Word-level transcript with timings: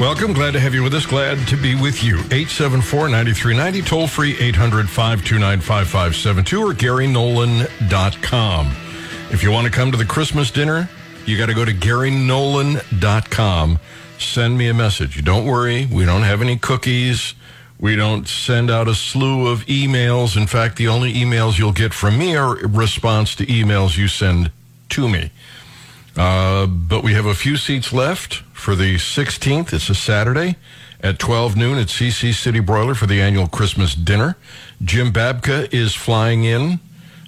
Welcome. 0.00 0.32
Glad 0.32 0.54
to 0.54 0.60
have 0.60 0.74
you 0.74 0.82
with 0.82 0.92
us. 0.94 1.06
Glad 1.06 1.46
to 1.46 1.56
be 1.56 1.76
with 1.76 2.02
you. 2.02 2.16
874-9390, 2.16 3.86
toll 3.86 4.08
free 4.08 4.34
800-529-5572 4.34 6.60
or 6.60 6.74
GaryNolan.com. 6.74 8.72
If 9.30 9.44
you 9.44 9.52
want 9.52 9.66
to 9.66 9.72
come 9.72 9.92
to 9.92 9.96
the 9.96 10.04
Christmas 10.04 10.50
dinner, 10.50 10.90
you 11.26 11.38
got 11.38 11.46
to 11.46 11.54
go 11.54 11.64
to 11.64 11.72
GaryNolan.com. 11.72 13.78
Send 14.18 14.58
me 14.58 14.66
a 14.66 14.74
message. 14.74 15.24
Don't 15.24 15.46
worry. 15.46 15.86
We 15.86 16.04
don't 16.04 16.22
have 16.22 16.42
any 16.42 16.56
cookies. 16.56 17.34
We 17.78 17.94
don't 17.94 18.26
send 18.26 18.72
out 18.72 18.88
a 18.88 18.96
slew 18.96 19.46
of 19.46 19.64
emails. 19.66 20.36
In 20.36 20.48
fact, 20.48 20.76
the 20.76 20.88
only 20.88 21.14
emails 21.14 21.56
you'll 21.56 21.70
get 21.70 21.94
from 21.94 22.18
me 22.18 22.34
are 22.34 22.56
response 22.66 23.36
to 23.36 23.46
emails 23.46 23.96
you 23.96 24.08
send 24.08 24.50
to 24.88 25.08
me. 25.08 25.30
Uh, 26.16 26.66
but 26.66 27.02
we 27.02 27.14
have 27.14 27.26
a 27.26 27.34
few 27.34 27.56
seats 27.56 27.92
left 27.92 28.36
for 28.52 28.74
the 28.74 28.96
16th. 28.96 29.72
It's 29.72 29.88
a 29.88 29.94
Saturday 29.94 30.56
at 31.00 31.18
12 31.18 31.56
noon 31.56 31.78
at 31.78 31.88
CC 31.88 32.32
City 32.32 32.60
Broiler 32.60 32.94
for 32.94 33.06
the 33.06 33.20
annual 33.20 33.48
Christmas 33.48 33.94
dinner. 33.94 34.36
Jim 34.82 35.12
Babka 35.12 35.72
is 35.72 35.94
flying 35.94 36.44
in. 36.44 36.78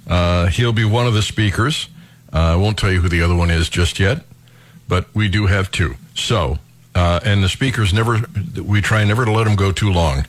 Uh, 0.06 0.47
he'll 0.47 0.73
be 0.73 0.84
one 0.84 1.06
of 1.06 1.14
the 1.14 1.23
speakers. 1.23 1.88
Uh, 2.33 2.38
I 2.38 2.56
won't 2.56 2.78
tell 2.78 2.92
you 2.92 3.01
who 3.01 3.09
the 3.09 3.23
other 3.23 3.34
one 3.34 3.51
is 3.51 3.69
just 3.69 3.98
yet, 3.98 4.25
but 4.89 5.06
we 5.14 5.28
do 5.28 5.47
have 5.47 5.70
two. 5.70 5.97
So, 6.14 6.59
uh, 6.95 7.20
and 7.25 7.42
the 7.42 7.48
speakers 7.48 7.92
never, 7.92 8.20
we 8.62 8.80
try 8.80 9.05
never 9.05 9.25
to 9.25 9.33
let 9.33 9.45
them 9.45 9.56
go 9.56 9.73
too 9.73 9.92
long. 9.92 10.27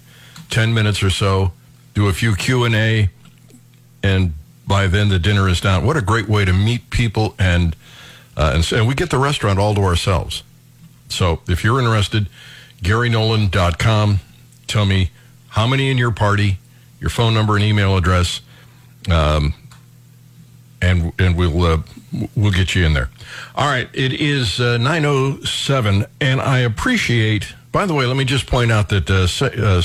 10 0.50 0.74
minutes 0.74 1.04
or 1.04 1.10
so, 1.10 1.52
do 1.94 2.08
a 2.08 2.14
few 2.14 2.36
Q&A, 2.36 3.10
and 4.04 4.34
by 4.66 4.88
then 4.88 5.10
the 5.10 5.20
dinner 5.20 5.48
is 5.48 5.62
down. 5.62 5.86
What 5.86 5.96
a 5.96 6.02
great 6.02 6.28
way 6.28 6.44
to 6.44 6.54
meet 6.54 6.90
people 6.90 7.36
and 7.38 7.76
uh, 8.38 8.52
and, 8.54 8.72
and 8.72 8.88
we 8.88 8.94
get 8.94 9.10
the 9.10 9.18
restaurant 9.18 9.60
all 9.60 9.76
to 9.76 9.82
ourselves. 9.82 10.44
So 11.10 11.42
if 11.48 11.64
you're 11.64 11.80
interested, 11.80 12.30
GaryNolan.com. 12.84 14.20
Tell 14.68 14.86
me 14.86 15.10
how 15.50 15.66
many 15.66 15.90
in 15.90 15.98
your 15.98 16.12
party, 16.12 16.60
your 17.00 17.10
phone 17.10 17.34
number 17.34 17.56
and 17.56 17.64
email 17.64 17.98
address, 17.98 18.42
um, 19.10 19.54
and 20.82 21.12
and 21.18 21.36
we'll 21.36 21.64
uh, 21.64 21.82
we'll 22.36 22.52
get 22.52 22.76
you 22.76 22.86
in 22.86 22.94
there. 22.94 23.10
All 23.56 23.68
right, 23.68 23.90
it 23.94 24.14
is 24.14 24.60
uh, 24.60 24.78
9:07, 24.78 26.06
and 26.22 26.42
I 26.42 26.60
appreciate. 26.60 27.54
By 27.72 27.86
the 27.86 27.94
way, 27.94 28.06
let 28.06 28.18
me 28.18 28.26
just 28.26 28.46
point 28.46 28.72
out 28.72 28.90
that 28.90 29.10
uh, 29.10 29.28
Se- 29.28 29.56
uh, 29.58 29.82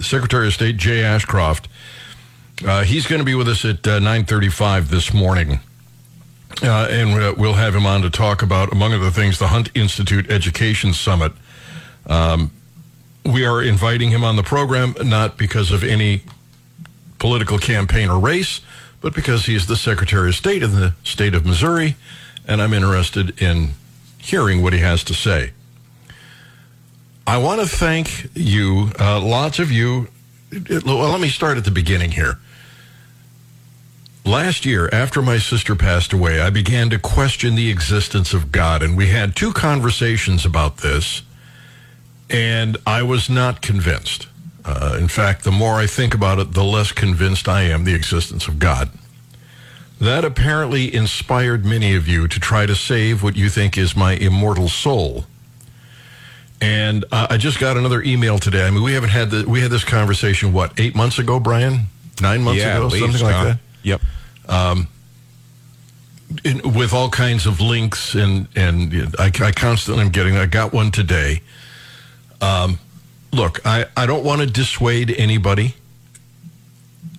Secretary 0.00 0.46
of 0.46 0.54
State 0.54 0.76
Jay 0.76 1.02
Ashcroft, 1.02 1.68
uh, 2.66 2.82
he's 2.82 3.06
going 3.06 3.20
to 3.20 3.24
be 3.24 3.34
with 3.34 3.48
us 3.48 3.64
at 3.64 3.82
9:35 3.82 4.88
this 4.88 5.12
morning. 5.12 5.60
Uh, 6.60 6.88
and 6.90 7.38
we'll 7.38 7.54
have 7.54 7.74
him 7.74 7.86
on 7.86 8.02
to 8.02 8.10
talk 8.10 8.42
about, 8.42 8.72
among 8.72 8.92
other 8.92 9.10
things, 9.10 9.38
the 9.38 9.48
Hunt 9.48 9.70
Institute 9.76 10.28
Education 10.28 10.92
Summit. 10.92 11.32
Um, 12.06 12.50
we 13.24 13.44
are 13.44 13.62
inviting 13.62 14.10
him 14.10 14.24
on 14.24 14.36
the 14.36 14.42
program 14.42 14.94
not 15.04 15.36
because 15.36 15.70
of 15.70 15.84
any 15.84 16.22
political 17.18 17.58
campaign 17.58 18.08
or 18.08 18.18
race, 18.18 18.60
but 19.00 19.14
because 19.14 19.46
he 19.46 19.54
is 19.54 19.66
the 19.66 19.76
Secretary 19.76 20.30
of 20.30 20.34
State 20.34 20.62
in 20.62 20.72
the 20.72 20.94
state 21.04 21.34
of 21.34 21.46
Missouri, 21.46 21.96
and 22.46 22.60
I'm 22.60 22.72
interested 22.72 23.40
in 23.40 23.70
hearing 24.18 24.62
what 24.62 24.72
he 24.72 24.80
has 24.80 25.04
to 25.04 25.14
say. 25.14 25.52
I 27.26 27.38
want 27.38 27.60
to 27.60 27.68
thank 27.68 28.30
you, 28.34 28.90
uh, 28.98 29.20
lots 29.20 29.58
of 29.58 29.70
you. 29.70 30.08
Well, 30.84 31.10
let 31.10 31.20
me 31.20 31.28
start 31.28 31.58
at 31.58 31.64
the 31.64 31.70
beginning 31.70 32.12
here. 32.12 32.38
Last 34.28 34.66
year, 34.66 34.90
after 34.92 35.22
my 35.22 35.38
sister 35.38 35.74
passed 35.74 36.12
away, 36.12 36.38
I 36.38 36.50
began 36.50 36.90
to 36.90 36.98
question 36.98 37.54
the 37.54 37.70
existence 37.70 38.34
of 38.34 38.52
God, 38.52 38.82
and 38.82 38.94
we 38.94 39.06
had 39.06 39.34
two 39.34 39.54
conversations 39.54 40.44
about 40.44 40.76
this, 40.76 41.22
and 42.28 42.76
I 42.86 43.04
was 43.04 43.30
not 43.30 43.62
convinced. 43.62 44.28
Uh, 44.66 44.98
in 45.00 45.08
fact, 45.08 45.44
the 45.44 45.50
more 45.50 45.76
I 45.76 45.86
think 45.86 46.12
about 46.12 46.38
it, 46.38 46.52
the 46.52 46.62
less 46.62 46.92
convinced 46.92 47.48
I 47.48 47.62
am 47.62 47.84
the 47.84 47.94
existence 47.94 48.46
of 48.46 48.58
God. 48.58 48.90
That 49.98 50.26
apparently 50.26 50.94
inspired 50.94 51.64
many 51.64 51.94
of 51.94 52.06
you 52.06 52.28
to 52.28 52.38
try 52.38 52.66
to 52.66 52.74
save 52.74 53.22
what 53.22 53.34
you 53.34 53.48
think 53.48 53.78
is 53.78 53.96
my 53.96 54.12
immortal 54.12 54.68
soul. 54.68 55.24
And 56.60 57.06
uh, 57.10 57.28
I 57.30 57.38
just 57.38 57.58
got 57.58 57.78
another 57.78 58.02
email 58.02 58.38
today. 58.38 58.66
I 58.66 58.70
mean, 58.70 58.82
we 58.82 58.92
haven't 58.92 59.08
had 59.08 59.30
the, 59.30 59.48
we 59.48 59.62
had 59.62 59.70
this 59.70 59.84
conversation 59.84 60.52
what 60.52 60.78
eight 60.78 60.94
months 60.94 61.18
ago, 61.18 61.40
Brian? 61.40 61.86
Nine 62.20 62.42
months 62.42 62.60
yeah, 62.60 62.76
ago, 62.76 62.88
least, 62.88 62.98
something 62.98 63.22
like 63.22 63.34
huh? 63.34 63.44
that 63.44 63.58
Yep. 63.88 64.00
in, 66.44 66.74
with 66.74 66.92
all 66.92 67.08
kinds 67.08 67.46
of 67.46 67.60
links 67.60 68.14
and 68.14 68.48
and 68.54 69.14
I, 69.18 69.26
I 69.40 69.52
constantly 69.52 70.04
am 70.04 70.10
getting. 70.10 70.36
I 70.36 70.46
got 70.46 70.72
one 70.72 70.90
today. 70.90 71.42
Um, 72.40 72.78
look, 73.32 73.60
I 73.64 73.86
I 73.96 74.06
don't 74.06 74.24
want 74.24 74.40
to 74.40 74.46
dissuade 74.46 75.10
anybody. 75.16 75.74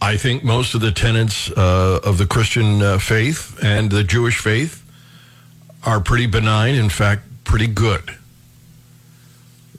I 0.02 0.16
think 0.16 0.44
most 0.44 0.75
of 0.75 0.81
the 0.81 0.91
tenets 0.91 1.52
uh, 1.52 2.00
of 2.03 2.18
the 2.18 2.25
Christian 2.25 2.81
uh, 2.81 3.00
faith 3.00 3.59
and 3.62 3.91
the 3.91 4.03
Jewish 4.03 4.40
faith 4.40 4.84
are 5.84 6.00
pretty 6.00 6.25
benign. 6.25 6.75
In 6.75 6.90
fact, 6.90 7.24
pretty 7.44 7.68
good. 7.68 8.16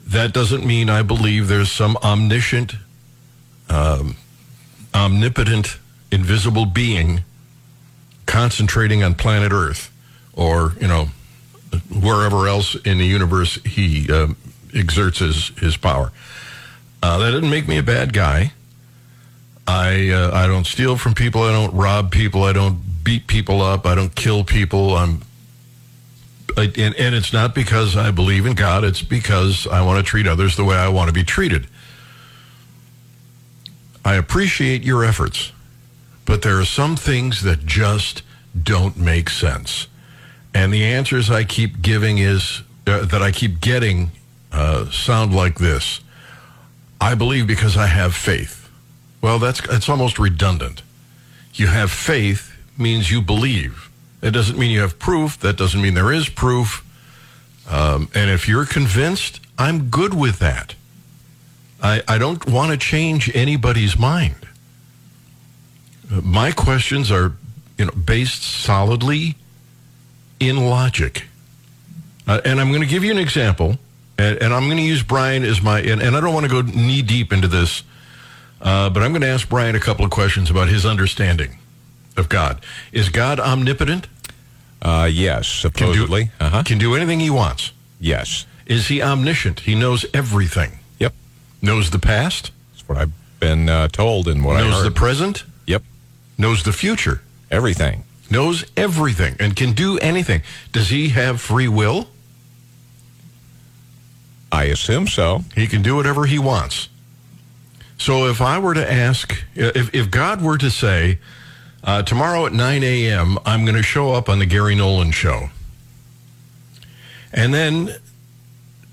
That 0.05 0.33
doesn't 0.33 0.65
mean 0.65 0.89
I 0.89 1.01
believe 1.03 1.47
there's 1.47 1.71
some 1.71 1.97
omniscient, 2.03 2.75
um, 3.69 4.17
omnipotent, 4.93 5.77
invisible 6.11 6.65
being 6.65 7.21
concentrating 8.25 9.03
on 9.03 9.15
planet 9.15 9.51
Earth 9.51 9.91
or, 10.33 10.73
you 10.79 10.87
know, 10.87 11.07
wherever 12.01 12.47
else 12.47 12.75
in 12.75 12.97
the 12.97 13.05
universe 13.05 13.55
he 13.65 14.11
um, 14.11 14.35
exerts 14.73 15.19
his, 15.19 15.49
his 15.59 15.77
power. 15.77 16.11
Uh, 17.03 17.17
that 17.17 17.31
doesn't 17.31 17.49
make 17.49 17.67
me 17.67 17.77
a 17.77 17.83
bad 17.83 18.13
guy. 18.13 18.51
I, 19.67 20.09
uh, 20.09 20.31
I 20.33 20.47
don't 20.47 20.65
steal 20.65 20.97
from 20.97 21.13
people. 21.13 21.43
I 21.43 21.51
don't 21.51 21.73
rob 21.73 22.11
people. 22.11 22.43
I 22.43 22.53
don't 22.53 23.03
beat 23.03 23.27
people 23.27 23.61
up. 23.61 23.85
I 23.85 23.95
don't 23.95 24.13
kill 24.13 24.43
people. 24.43 24.95
I'm, 24.95 25.21
I, 26.57 26.71
and, 26.77 26.95
and 26.95 27.15
it's 27.15 27.31
not 27.31 27.55
because 27.55 27.95
I 27.95 28.11
believe 28.11 28.45
in 28.45 28.53
God. 28.53 28.83
It's 28.83 29.01
because 29.01 29.67
I 29.67 29.81
want 29.85 30.03
to 30.03 30.09
treat 30.09 30.27
others 30.27 30.57
the 30.57 30.65
way 30.65 30.75
I 30.75 30.89
want 30.89 31.07
to 31.07 31.13
be 31.13 31.23
treated. 31.23 31.67
I 34.03 34.15
appreciate 34.15 34.83
your 34.83 35.03
efforts 35.03 35.51
but 36.25 36.41
there 36.41 36.59
are 36.59 36.65
some 36.65 36.95
things 36.95 37.41
that 37.43 37.65
just 37.65 38.23
don't 38.61 38.97
make 38.97 39.29
sense. 39.29 39.87
And 40.53 40.73
the 40.73 40.83
answers 40.83 41.29
I 41.29 41.43
keep 41.43 41.81
giving 41.81 42.17
is 42.17 42.63
uh, 42.87 43.05
that 43.05 43.21
I 43.21 43.31
keep 43.31 43.61
getting 43.61 44.11
uh, 44.51 44.89
sound 44.91 45.33
like 45.33 45.59
this. 45.59 46.01
I 46.99 47.15
believe 47.15 47.47
because 47.47 47.77
I 47.77 47.87
have 47.87 48.13
faith. 48.15 48.69
Well, 49.21 49.39
that's 49.39 49.61
it's 49.69 49.89
almost 49.89 50.19
redundant. 50.19 50.81
You 51.53 51.67
have 51.67 51.91
faith 51.91 52.55
means 52.77 53.11
you 53.11 53.21
believe. 53.21 53.89
It 54.21 54.31
doesn't 54.31 54.57
mean 54.57 54.71
you 54.71 54.81
have 54.81 54.99
proof. 54.99 55.39
That 55.39 55.57
doesn't 55.57 55.81
mean 55.81 55.93
there 55.93 56.11
is 56.11 56.29
proof. 56.29 56.85
Um, 57.69 58.09
and 58.13 58.29
if 58.29 58.47
you're 58.47 58.65
convinced, 58.65 59.39
I'm 59.57 59.89
good 59.89 60.13
with 60.13 60.39
that. 60.39 60.75
I, 61.81 62.03
I 62.07 62.17
don't 62.17 62.45
want 62.45 62.71
to 62.71 62.77
change 62.77 63.33
anybody's 63.35 63.97
mind 63.97 64.47
my 66.23 66.51
questions 66.51 67.11
are 67.11 67.33
you 67.77 67.85
know 67.85 67.91
based 67.91 68.43
solidly 68.43 69.35
in 70.39 70.57
logic 70.67 71.25
uh, 72.27 72.41
and 72.45 72.59
i'm 72.59 72.69
going 72.69 72.81
to 72.81 72.87
give 72.87 73.03
you 73.03 73.11
an 73.11 73.17
example 73.17 73.77
and, 74.17 74.37
and 74.41 74.53
i'm 74.53 74.65
going 74.65 74.77
to 74.77 74.83
use 74.83 75.03
brian 75.03 75.43
as 75.43 75.61
my 75.61 75.79
and, 75.79 76.01
and 76.01 76.15
i 76.15 76.19
don't 76.19 76.33
want 76.33 76.45
to 76.45 76.51
go 76.51 76.61
knee 76.61 77.01
deep 77.01 77.31
into 77.31 77.47
this 77.47 77.83
uh, 78.61 78.89
but 78.89 79.01
i'm 79.03 79.11
going 79.11 79.21
to 79.21 79.27
ask 79.27 79.47
brian 79.49 79.75
a 79.75 79.79
couple 79.79 80.03
of 80.03 80.11
questions 80.11 80.49
about 80.49 80.67
his 80.67 80.85
understanding 80.85 81.57
of 82.17 82.27
god 82.29 82.61
is 82.91 83.09
god 83.09 83.39
omnipotent 83.39 84.07
Uh, 84.83 85.07
yes, 85.11 85.47
supposedly. 85.47 86.25
can 86.25 86.31
do, 86.39 86.45
uh-huh. 86.45 86.63
can 86.63 86.77
do 86.79 86.95
anything 86.95 87.19
he 87.19 87.29
wants 87.29 87.71
Yes. 87.99 88.45
is 88.65 88.87
he 88.87 88.99
omniscient 89.01 89.61
he 89.61 89.75
knows 89.75 90.05
everything 90.13 90.79
Yep. 90.99 91.13
knows 91.61 91.91
the 91.91 91.99
past 91.99 92.51
That's 92.73 92.89
what 92.89 92.97
I've 92.97 93.11
been 93.39 93.69
uh, 93.69 93.87
told 93.89 94.27
and 94.27 94.43
what 94.43 94.57
I 94.57 94.61
knows 94.61 94.83
the 94.83 94.89
present. 94.91 95.43
Knows 96.41 96.63
the 96.63 96.73
future 96.73 97.21
Everything. 97.49 98.03
knows 98.29 98.65
everything 98.75 99.35
and 99.39 99.55
can 99.55 99.73
do 99.73 99.97
anything. 99.99 100.41
Does 100.71 100.89
he 100.89 101.09
have 101.09 101.39
free 101.41 101.67
will? 101.67 102.07
I 104.51 104.65
assume 104.65 105.07
so. 105.07 105.43
He 105.55 105.67
can 105.67 105.81
do 105.81 105.95
whatever 105.95 106.25
he 106.25 106.39
wants. 106.39 106.89
So 107.97 108.27
if 108.27 108.41
I 108.41 108.57
were 108.57 108.73
to 108.73 108.91
ask, 108.91 109.43
if, 109.53 109.93
if 109.93 110.09
God 110.09 110.41
were 110.41 110.57
to 110.57 110.71
say, 110.71 111.19
uh, 111.83 112.03
tomorrow 112.03 112.45
at 112.45 112.53
9 112.53 112.83
a.m., 112.83 113.37
I'm 113.45 113.63
going 113.63 113.77
to 113.77 113.83
show 113.83 114.13
up 114.13 114.27
on 114.29 114.39
the 114.39 114.45
Gary 114.45 114.75
Nolan 114.75 115.11
show. 115.11 115.49
And 117.33 117.53
then 117.53 117.95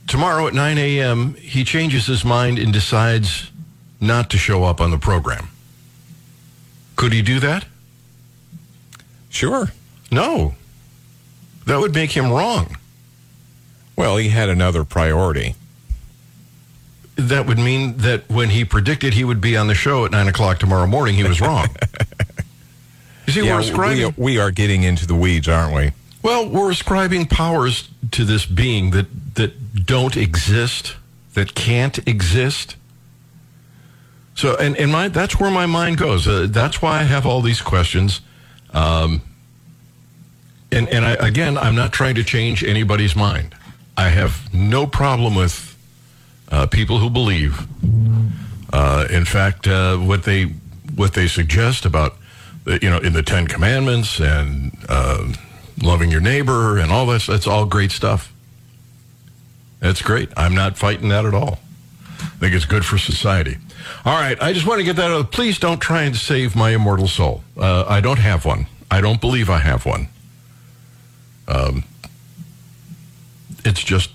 tomorrow 0.07 0.47
at 0.47 0.55
9 0.55 0.79
a.m., 0.79 1.35
he 1.35 1.65
changes 1.65 2.07
his 2.07 2.25
mind 2.25 2.59
and 2.59 2.73
decides 2.73 3.51
not 4.01 4.31
to 4.31 4.39
show 4.39 4.65
up 4.65 4.81
on 4.81 4.91
the 4.91 4.99
program. 4.99 5.49
Could 6.99 7.13
he 7.13 7.23
do 7.23 7.39
that? 7.39 7.65
Sure. 9.31 9.69
No. 10.11 10.57
That 11.65 11.79
would 11.79 11.95
make 11.95 12.11
him 12.11 12.33
wrong. 12.33 12.77
Well, 13.95 14.17
he 14.17 14.31
had 14.31 14.49
another 14.49 14.83
priority. 14.83 15.55
that 17.15 17.47
would 17.47 17.59
mean 17.59 17.99
that 17.99 18.29
when 18.29 18.51
he 18.51 18.65
predicted 18.65 19.15
he 19.15 19.23
would 19.23 19.41
be 19.41 19.57
on 19.57 19.69
the 19.69 19.77
show 19.77 20.05
at 20.07 20.11
nine 20.11 20.27
o'clock 20.27 20.59
tomorrow 20.59 20.89
morning, 20.89 21.15
he 21.15 21.23
was 21.23 21.41
wrong. 21.41 21.69
you 23.29 23.33
see, 23.33 23.43
we're 23.43 23.61
ascribing. 23.61 24.15
we, 24.17 24.33
we 24.35 24.39
are 24.41 24.51
getting 24.51 24.83
into 24.83 25.07
the 25.07 25.15
weeds, 25.15 25.49
aren't 25.49 25.75
we? 25.75 25.93
Well, 26.23 26.49
we're 26.49 26.73
ascribing 26.73 27.27
powers 27.27 27.89
to 28.11 28.25
this 28.25 28.45
being 28.45 28.91
that 28.91 29.07
that 29.37 29.87
don't 29.87 30.17
exist, 30.17 30.97
that 31.35 31.55
can't 31.55 31.97
exist. 32.09 32.75
So, 34.39 34.55
and 34.55 34.77
and 34.77 34.93
my 34.93 35.09
that's 35.09 35.41
where 35.41 35.51
my 35.51 35.67
mind 35.67 35.99
goes. 35.99 36.29
Uh, 36.29 36.47
that's 36.49 36.81
why 36.81 37.01
I 37.01 37.03
have 37.03 37.27
all 37.27 37.41
these 37.41 37.61
questions. 37.61 38.21
Um, 38.73 39.21
and 40.71 40.89
and 40.91 41.05
I, 41.05 41.15
again, 41.15 41.59
I'm 41.59 41.75
not 41.75 41.93
trying 41.93 42.15
to 42.15 42.23
change 42.23 42.63
anybody's 42.63 43.17
mind. 43.17 43.57
I 43.97 44.11
have 44.11 44.55
no 44.55 44.87
problem 44.87 45.35
with 45.35 45.77
uh, 46.53 46.69
people 46.69 46.99
who 46.99 47.11
believe. 47.11 47.67
Uh, 48.73 49.09
in 49.11 49.25
fact, 49.25 49.67
uh, 49.67 49.97
what 49.97 50.23
they 50.23 50.45
what 50.95 51.15
they 51.15 51.27
suggest 51.27 51.85
about 51.85 52.15
you 52.65 52.89
know 52.89 52.99
in 52.99 53.15
the 53.15 53.25
Ten 53.25 53.49
Commandments 53.49 54.21
and 54.21 54.71
uh, 54.89 55.33
loving 55.83 56.13
your 56.13 56.21
neighbor 56.21 56.79
and 56.79 56.93
all 56.93 57.07
this 57.07 57.27
that's 57.27 57.49
all 57.49 57.67
great 57.67 57.91
stuff. 57.91 58.33
That's 59.81 60.01
great. 60.01 60.29
I'm 60.37 60.55
not 60.55 60.79
fighting 60.79 61.09
that 61.09 61.25
at 61.25 61.35
all. 61.35 61.59
I 62.21 62.39
think 62.39 62.55
it's 62.55 62.67
good 62.67 62.85
for 62.85 62.99
society. 62.99 63.57
All 64.05 64.19
right, 64.19 64.41
I 64.41 64.53
just 64.53 64.67
want 64.67 64.79
to 64.79 64.85
get 64.85 64.97
that 64.97 65.11
out. 65.11 65.33
Please 65.33 65.59
don't 65.59 65.81
try 65.81 66.03
and 66.03 66.17
save 66.17 66.55
my 66.57 66.71
immortal 66.71 67.09
soul. 67.09 67.43
Uh, 67.57 67.85
I 67.89 68.01
don't 68.01 68.19
have 68.19 68.45
one. 68.45 68.67
I 68.91 69.01
don't 69.01 69.21
believe 69.21 69.51
I 69.51 69.59
have 69.59 69.85
one. 69.85 70.09
Um, 71.47 71.85
it's 73.65 73.83
just 73.83 74.11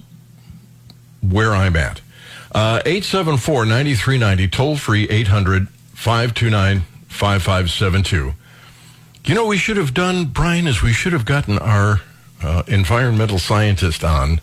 where 1.22 1.54
I'm 1.54 1.76
at. 1.76 2.02
Uh, 2.54 2.82
874 2.86 3.66
9390, 3.66 4.48
toll 4.50 4.78
free 4.78 5.08
800 5.10 5.68
529 5.94 6.82
5572. 7.08 8.34
You 9.26 9.36
know, 9.36 9.48
we 9.48 9.58
should 9.58 9.78
have 9.78 9.94
done, 9.94 10.26
Brian, 10.26 10.68
is 10.68 10.82
we 10.82 10.94
should 10.94 11.14
have 11.14 11.26
gotten 11.26 11.58
our 11.58 12.02
uh, 12.44 12.64
environmental 12.68 13.40
scientist 13.40 14.04
on 14.04 14.42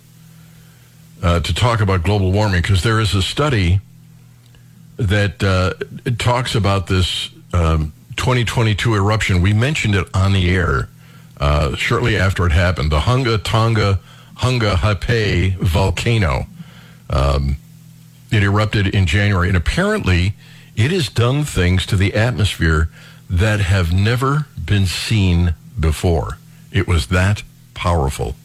uh, 1.23 1.41
to 1.41 1.55
talk 1.55 1.81
about 1.81 2.03
global 2.03 2.33
warming 2.33 2.63
because 2.63 2.83
there 2.83 2.99
is 2.99 3.15
a 3.15 3.23
study 3.23 3.81
that 5.01 5.43
uh, 5.43 5.73
talks 6.19 6.55
about 6.55 6.87
this 6.87 7.31
um, 7.53 7.93
2022 8.17 8.95
eruption. 8.95 9.41
We 9.41 9.53
mentioned 9.53 9.95
it 9.95 10.07
on 10.15 10.33
the 10.33 10.51
air 10.51 10.89
uh, 11.39 11.75
shortly 11.75 12.17
after 12.17 12.47
it 12.47 12.53
happened. 12.53 12.93
The 12.93 13.01
Hunga 13.01 13.43
Tonga 13.43 13.99
Hunga 14.37 14.77
Ha'apai 14.77 15.57
volcano. 15.59 16.47
Um, 17.09 17.57
it 18.31 18.43
erupted 18.43 18.87
in 18.89 19.07
January, 19.07 19.49
and 19.49 19.57
apparently 19.57 20.35
it 20.77 20.91
has 20.93 21.09
done 21.09 21.45
things 21.45 21.85
to 21.87 21.97
the 21.97 22.15
atmosphere 22.15 22.89
that 23.29 23.61
have 23.61 23.93
never 23.93 24.47
been 24.63 24.87
seen 24.87 25.55
before. 25.79 26.39
It 26.73 26.87
was 26.87 27.09
that 27.09 27.43
powerful. 27.75 28.37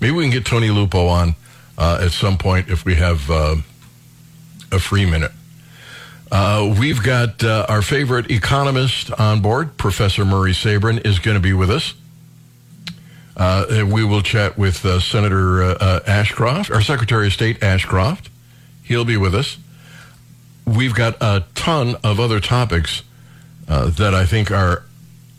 Maybe 0.00 0.12
we 0.12 0.24
can 0.24 0.32
get 0.32 0.46
Tony 0.46 0.70
Lupo 0.70 1.06
on 1.06 1.34
uh, 1.76 1.98
at 2.00 2.12
some 2.12 2.38
point 2.38 2.68
if 2.68 2.84
we 2.84 2.94
have 2.94 3.30
uh, 3.30 3.56
a 4.72 4.78
free 4.78 5.06
minute. 5.06 5.32
Uh, 6.30 6.74
we've 6.78 7.02
got 7.02 7.44
uh, 7.44 7.66
our 7.68 7.82
favorite 7.82 8.30
economist 8.30 9.12
on 9.12 9.40
board, 9.40 9.76
Professor 9.76 10.24
Murray 10.24 10.52
Sabrin, 10.52 11.04
is 11.06 11.18
going 11.18 11.36
to 11.36 11.40
be 11.40 11.52
with 11.52 11.70
us. 11.70 11.94
Uh, 13.36 13.84
we 13.90 14.04
will 14.04 14.22
chat 14.22 14.56
with 14.56 14.84
uh, 14.84 15.00
Senator 15.00 15.62
uh, 15.62 16.00
Ashcroft, 16.06 16.70
our 16.70 16.80
Secretary 16.80 17.26
of 17.26 17.32
State 17.32 17.62
Ashcroft. 17.62 18.30
He'll 18.82 19.04
be 19.04 19.16
with 19.16 19.34
us. 19.34 19.58
We've 20.66 20.94
got 20.94 21.16
a 21.20 21.44
ton 21.54 21.96
of 22.02 22.18
other 22.18 22.40
topics 22.40 23.02
that 23.66 24.14
I 24.14 24.24
think 24.24 24.50
are 24.50 24.84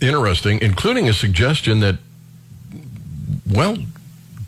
interesting, 0.01 0.59
including 0.61 1.07
a 1.09 1.13
suggestion 1.13 1.79
that, 1.79 1.97
well, 3.49 3.77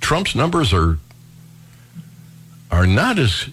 Trump's 0.01 0.36
numbers 0.36 0.74
are 0.74 1.00
are 2.69 2.86
not 2.86 3.18
as 3.18 3.50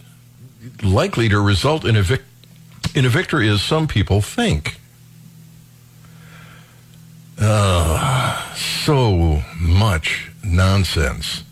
likely 0.83 1.29
to 1.29 1.41
result 1.41 1.85
in 1.85 1.97
a 1.97 2.03
vic- 2.03 2.25
in 2.95 3.05
a 3.05 3.09
victory 3.09 3.49
as 3.49 3.63
some 3.63 3.87
people 3.89 4.21
think. 4.21 4.79
Uh, 7.41 8.55
so 8.55 9.43
much 9.61 10.31
nonsense 10.45 11.43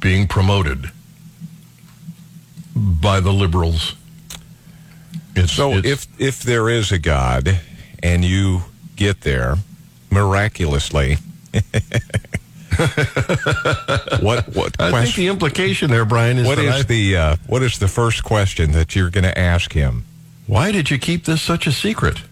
being 0.00 0.26
promoted 0.26 0.90
by 2.74 3.20
the 3.20 3.32
liberals. 3.32 3.94
It's, 5.36 5.52
So 5.52 5.74
it's- 5.74 5.92
if 5.92 6.06
if 6.20 6.42
there 6.42 6.68
is 6.68 6.90
a 6.90 6.98
God 6.98 7.60
and 8.02 8.24
you 8.24 8.64
get 8.96 9.20
there 9.20 9.56
miraculously, 10.10 11.18
what 14.20 14.48
what 14.54 14.74
I 14.80 14.90
think 15.04 15.14
the 15.14 15.28
implication 15.28 15.90
there, 15.90 16.04
Brian, 16.04 16.38
is 16.38 16.46
What 16.46 16.56
that 16.56 16.64
is 16.64 16.74
I- 16.74 16.82
the 16.82 17.16
uh, 17.16 17.36
what 17.46 17.62
is 17.62 17.78
the 17.78 17.88
first 17.88 18.24
question 18.24 18.72
that 18.72 18.96
you're 18.96 19.10
going 19.10 19.24
to 19.24 19.38
ask 19.38 19.72
him? 19.72 20.04
Why 20.46 20.72
did 20.72 20.90
you 20.90 20.98
keep 20.98 21.24
this 21.24 21.40
such 21.42 21.66
a 21.66 21.72
secret? 21.72 22.22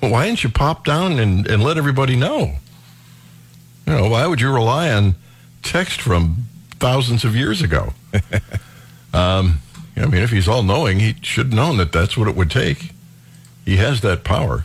Why 0.00 0.26
didn't 0.26 0.44
you 0.44 0.50
pop 0.50 0.84
down 0.84 1.18
and, 1.18 1.46
and 1.46 1.62
let 1.62 1.78
everybody 1.78 2.16
know? 2.16 2.56
You 3.86 3.92
know, 3.92 4.08
why 4.08 4.26
would 4.26 4.40
you 4.40 4.52
rely 4.52 4.90
on 4.90 5.14
text 5.62 6.00
from 6.00 6.48
thousands 6.78 7.24
of 7.24 7.34
years 7.34 7.62
ago? 7.62 7.94
um, 9.14 9.60
I 9.96 10.06
mean, 10.06 10.22
if 10.22 10.30
he's 10.30 10.48
all 10.48 10.62
knowing, 10.62 11.00
he 11.00 11.14
should 11.22 11.46
have 11.46 11.54
known 11.54 11.76
that 11.78 11.92
that's 11.92 12.16
what 12.16 12.28
it 12.28 12.36
would 12.36 12.50
take. 12.50 12.92
He 13.64 13.76
has 13.76 14.00
that 14.02 14.24
power. 14.24 14.64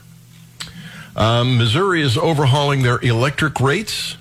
Um, 1.15 1.57
Missouri 1.57 2.01
is 2.01 2.17
overhauling 2.17 2.83
their 2.83 2.99
electric 2.99 3.59
rates. 3.59 4.17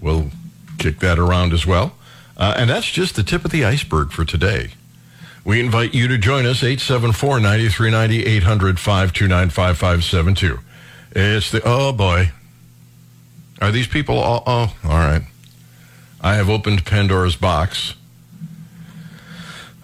We'll 0.00 0.30
kick 0.78 1.00
that 1.00 1.18
around 1.18 1.52
as 1.52 1.66
well. 1.66 1.96
Uh, 2.36 2.54
and 2.56 2.68
that's 2.68 2.90
just 2.90 3.16
the 3.16 3.22
tip 3.22 3.44
of 3.44 3.50
the 3.50 3.64
iceberg 3.64 4.12
for 4.12 4.24
today. 4.24 4.72
We 5.46 5.60
invite 5.60 5.94
you 5.94 6.08
to 6.08 6.18
join 6.18 6.44
us, 6.44 6.64
874 6.64 7.38
9390 7.38 8.26
800 8.26 8.80
529 8.80 9.50
5572. 9.50 10.58
It's 11.12 11.52
the, 11.52 11.62
oh 11.64 11.92
boy. 11.92 12.32
Are 13.62 13.70
these 13.70 13.86
people 13.86 14.18
all, 14.18 14.42
oh, 14.44 14.76
all 14.82 14.98
right. 14.98 15.22
I 16.20 16.34
have 16.34 16.50
opened 16.50 16.84
Pandora's 16.84 17.36
box. 17.36 17.94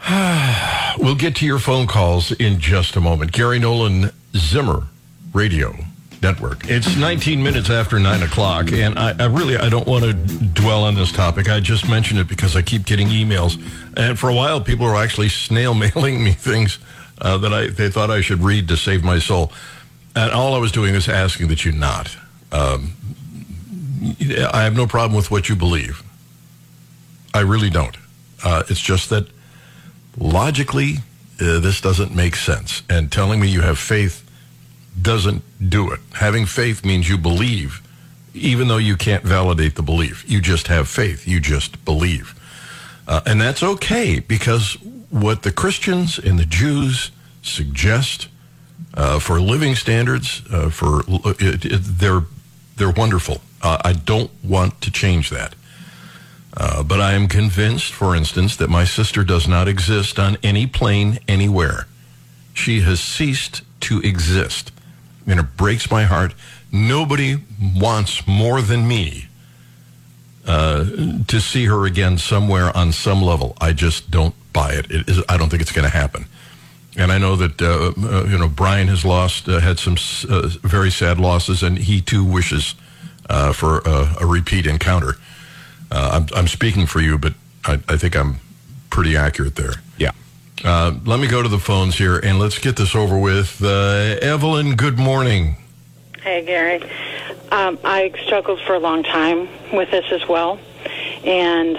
we'll 0.99 1.14
get 1.14 1.37
to 1.37 1.47
your 1.47 1.61
phone 1.61 1.87
calls 1.87 2.33
in 2.33 2.59
just 2.59 2.97
a 2.97 3.00
moment. 3.00 3.31
Gary 3.31 3.61
Nolan 3.61 4.11
Zimmer 4.35 4.88
Radio 5.33 5.76
Network. 6.23 6.69
It's 6.69 6.97
19 6.97 7.43
minutes 7.43 7.69
after 7.69 7.99
9 7.99 8.23
o'clock, 8.23 8.73
and 8.73 8.99
I, 8.99 9.14
I 9.19 9.26
really 9.26 9.57
I 9.57 9.69
don't 9.69 9.87
want 9.87 10.05
to 10.05 10.12
dwell 10.12 10.85
on 10.85 10.95
this 10.95 11.11
topic. 11.11 11.50
I 11.50 11.59
just 11.59 11.88
mentioned 11.88 12.21
it 12.21 12.29
because 12.29 12.55
I 12.55 12.62
keep 12.62 12.87
getting 12.87 13.09
emails, 13.09 13.61
and 13.97 14.19
for 14.19 14.31
a 14.31 14.35
while 14.35 14.61
people 14.61 14.87
were 14.87 14.97
actually 14.97 15.29
snail 15.47 15.75
mailing 15.75 16.23
me 16.23 16.33
things 16.33 16.79
uh, 17.21 17.38
that 17.38 17.52
I 17.52 17.67
they 17.69 17.91
thought 17.91 18.11
I 18.11 18.21
should 18.21 18.41
read 18.41 18.69
to 18.69 18.76
save 18.76 19.02
my 19.02 19.19
soul, 19.19 19.52
and 20.14 20.31
all 20.33 20.55
I 20.55 20.59
was 20.59 20.71
doing 20.71 20.95
is 20.95 21.09
asking 21.09 21.49
that 21.49 21.64
you 21.64 21.73
not. 21.73 22.17
Um, 22.52 22.93
I 24.52 24.62
have 24.62 24.76
no 24.76 24.87
problem 24.87 25.17
with 25.17 25.31
what 25.31 25.49
you 25.49 25.57
believe. 25.57 26.02
I 27.35 27.41
really 27.41 27.71
don't. 27.71 27.97
Uh, 28.45 28.62
it's 28.69 28.81
just 28.81 29.11
that 29.11 29.26
logically, 30.19 30.97
uh, 31.41 31.61
this 31.61 31.81
doesn't 31.81 32.14
make 32.14 32.37
sense. 32.37 32.83
And 32.88 33.11
telling 33.11 33.41
me 33.41 33.49
you 33.49 33.62
have 33.62 33.79
faith 33.79 34.29
doesn't 35.00 35.42
do 35.68 35.90
it. 35.90 36.00
Having 36.14 36.46
faith 36.46 36.84
means 36.84 37.08
you 37.08 37.18
believe, 37.18 37.80
even 38.34 38.68
though 38.68 38.78
you 38.78 38.96
can't 38.96 39.25
validate 39.25 39.75
the 39.75 39.82
belief. 39.82 40.28
You 40.28 40.40
just 40.40 40.68
have 40.68 40.88
faith. 40.88 41.26
You 41.26 41.40
just 41.40 41.84
believe. 41.84 42.38
Uh, 43.06 43.20
and 43.26 43.40
that's 43.40 43.62
okay 43.62 44.20
because 44.20 44.76
what 45.11 45.42
the 45.42 45.52
Christians 45.52 46.18
and 46.18 46.38
the 46.38 46.44
Jews 46.44 47.11
suggest 47.42 48.28
uh, 48.94 49.18
for 49.18 49.40
living 49.40 49.75
standards, 49.75 50.42
uh, 50.50 50.70
for 50.70 51.02
it, 51.40 51.64
it, 51.64 51.80
they're 51.82 52.22
they're 52.76 52.90
wonderful. 52.90 53.40
Uh, 53.62 53.78
I 53.84 53.92
don't 53.92 54.30
want 54.42 54.80
to 54.82 54.90
change 54.90 55.30
that. 55.30 55.54
Uh, 56.54 56.82
but 56.82 57.00
I 57.00 57.12
am 57.12 57.28
convinced, 57.28 57.92
for 57.92 58.14
instance, 58.14 58.56
that 58.56 58.68
my 58.68 58.84
sister 58.84 59.25
does 59.25 59.49
not 59.49 59.68
exist 59.68 60.18
on 60.18 60.37
any 60.42 60.66
plane 60.66 61.18
anywhere. 61.26 61.87
She 62.52 62.80
has 62.80 63.00
ceased 63.00 63.62
to 63.82 64.00
exist. 64.00 64.70
And 65.26 65.41
it 65.41 65.57
breaks 65.57 65.91
my 65.91 66.05
heart. 66.05 66.35
Nobody 66.71 67.37
wants 67.61 68.26
more 68.26 68.61
than 68.61 68.88
me 68.88 69.29
uh, 70.47 70.85
to 71.29 71.41
see 71.41 71.67
her 71.67 71.87
again 71.87 72.19
somewhere 72.19 72.76
on 72.76 72.93
some 72.93 73.23
level. 73.23 73.57
I 73.61 73.73
just 73.73 74.11
don't 74.11 74.35
buy 74.52 74.73
it. 74.73 74.91
it 74.91 75.09
is, 75.09 75.23
I 75.29 75.37
don't 75.37 75.49
think 75.49 75.62
it's 75.62 75.73
going 75.73 75.88
to 75.88 75.97
happen. 75.97 76.26
And 76.97 77.11
I 77.11 77.19
know 77.19 77.37
that 77.37 77.62
uh, 77.62 77.93
uh, 77.97 78.25
you 78.25 78.37
know 78.37 78.49
Brian 78.49 78.88
has 78.88 79.05
lost, 79.05 79.49
uh, 79.49 79.61
had 79.61 79.79
some 79.79 79.97
uh, 80.29 80.49
very 80.62 80.91
sad 80.91 81.19
losses, 81.19 81.62
and 81.62 81.79
he 81.79 82.02
too 82.02 82.25
wishes 82.25 82.75
uh, 83.31 83.52
for 83.52 83.79
a, 83.87 84.17
a 84.21 84.26
repeat 84.26 84.67
encounter. 84.67 85.14
I'm, 85.91 86.26
I'm 86.35 86.49
speaking 86.49 86.87
for 86.87 87.00
you, 87.00 87.19
but 87.19 87.35
I, 87.64 87.79
I 87.87 87.97
think 87.99 88.17
I'm 88.17 88.37
pretty 88.88 89.14
accurate 89.14 89.57
there. 89.57 89.75
Yeah. 89.99 90.12
Uh, 90.64 90.95
let 91.04 91.19
me 91.19 91.26
go 91.26 91.42
to 91.42 91.49
the 91.49 91.59
phones 91.59 91.99
here 91.99 92.19
and 92.19 92.38
let's 92.38 92.59
get 92.59 92.76
this 92.76 92.95
over 92.95 93.19
with. 93.19 93.62
Uh, 93.62 94.16
Evelyn, 94.23 94.76
good 94.76 94.99
morning. 94.99 95.57
Hey, 96.23 96.45
Gary. 96.45 96.81
Um, 97.50 97.78
I 97.85 98.12
struggled 98.25 98.61
for 98.61 98.75
a 98.75 98.78
long 98.78 99.02
time 99.02 99.49
with 99.73 99.90
this 99.90 100.04
as 100.12 100.26
well. 100.28 100.61
And 101.25 101.76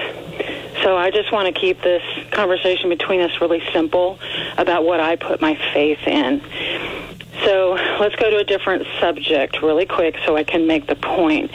so 0.84 0.98
I 0.98 1.12
just 1.12 1.32
want 1.32 1.54
to 1.54 1.60
keep 1.60 1.82
this 1.82 2.04
conversation 2.32 2.90
between 2.90 3.22
us 3.22 3.40
really 3.40 3.64
simple 3.72 4.20
about 4.58 4.84
what 4.84 5.00
I 5.00 5.16
put 5.16 5.40
my 5.40 5.56
faith 5.74 6.06
in. 6.06 6.42
So 7.44 7.74
let's 8.00 8.16
go 8.16 8.30
to 8.30 8.38
a 8.38 8.44
different 8.44 8.86
subject 9.00 9.62
really 9.62 9.86
quick 9.86 10.16
so 10.26 10.38
I 10.38 10.44
can 10.44 10.66
make 10.66 10.88
the 10.88 10.96
point. 10.96 11.52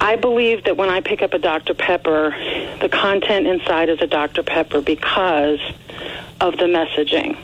I 0.00 0.16
believe 0.16 0.64
that 0.64 0.76
when 0.76 0.90
I 0.90 1.00
pick 1.00 1.22
up 1.22 1.32
a 1.32 1.38
Dr. 1.38 1.74
Pepper, 1.74 2.30
the 2.80 2.88
content 2.88 3.46
inside 3.46 3.88
is 3.88 4.00
a 4.00 4.06
Dr. 4.06 4.42
Pepper 4.42 4.80
because 4.80 5.60
of 6.40 6.56
the 6.56 6.64
messaging. 6.64 7.36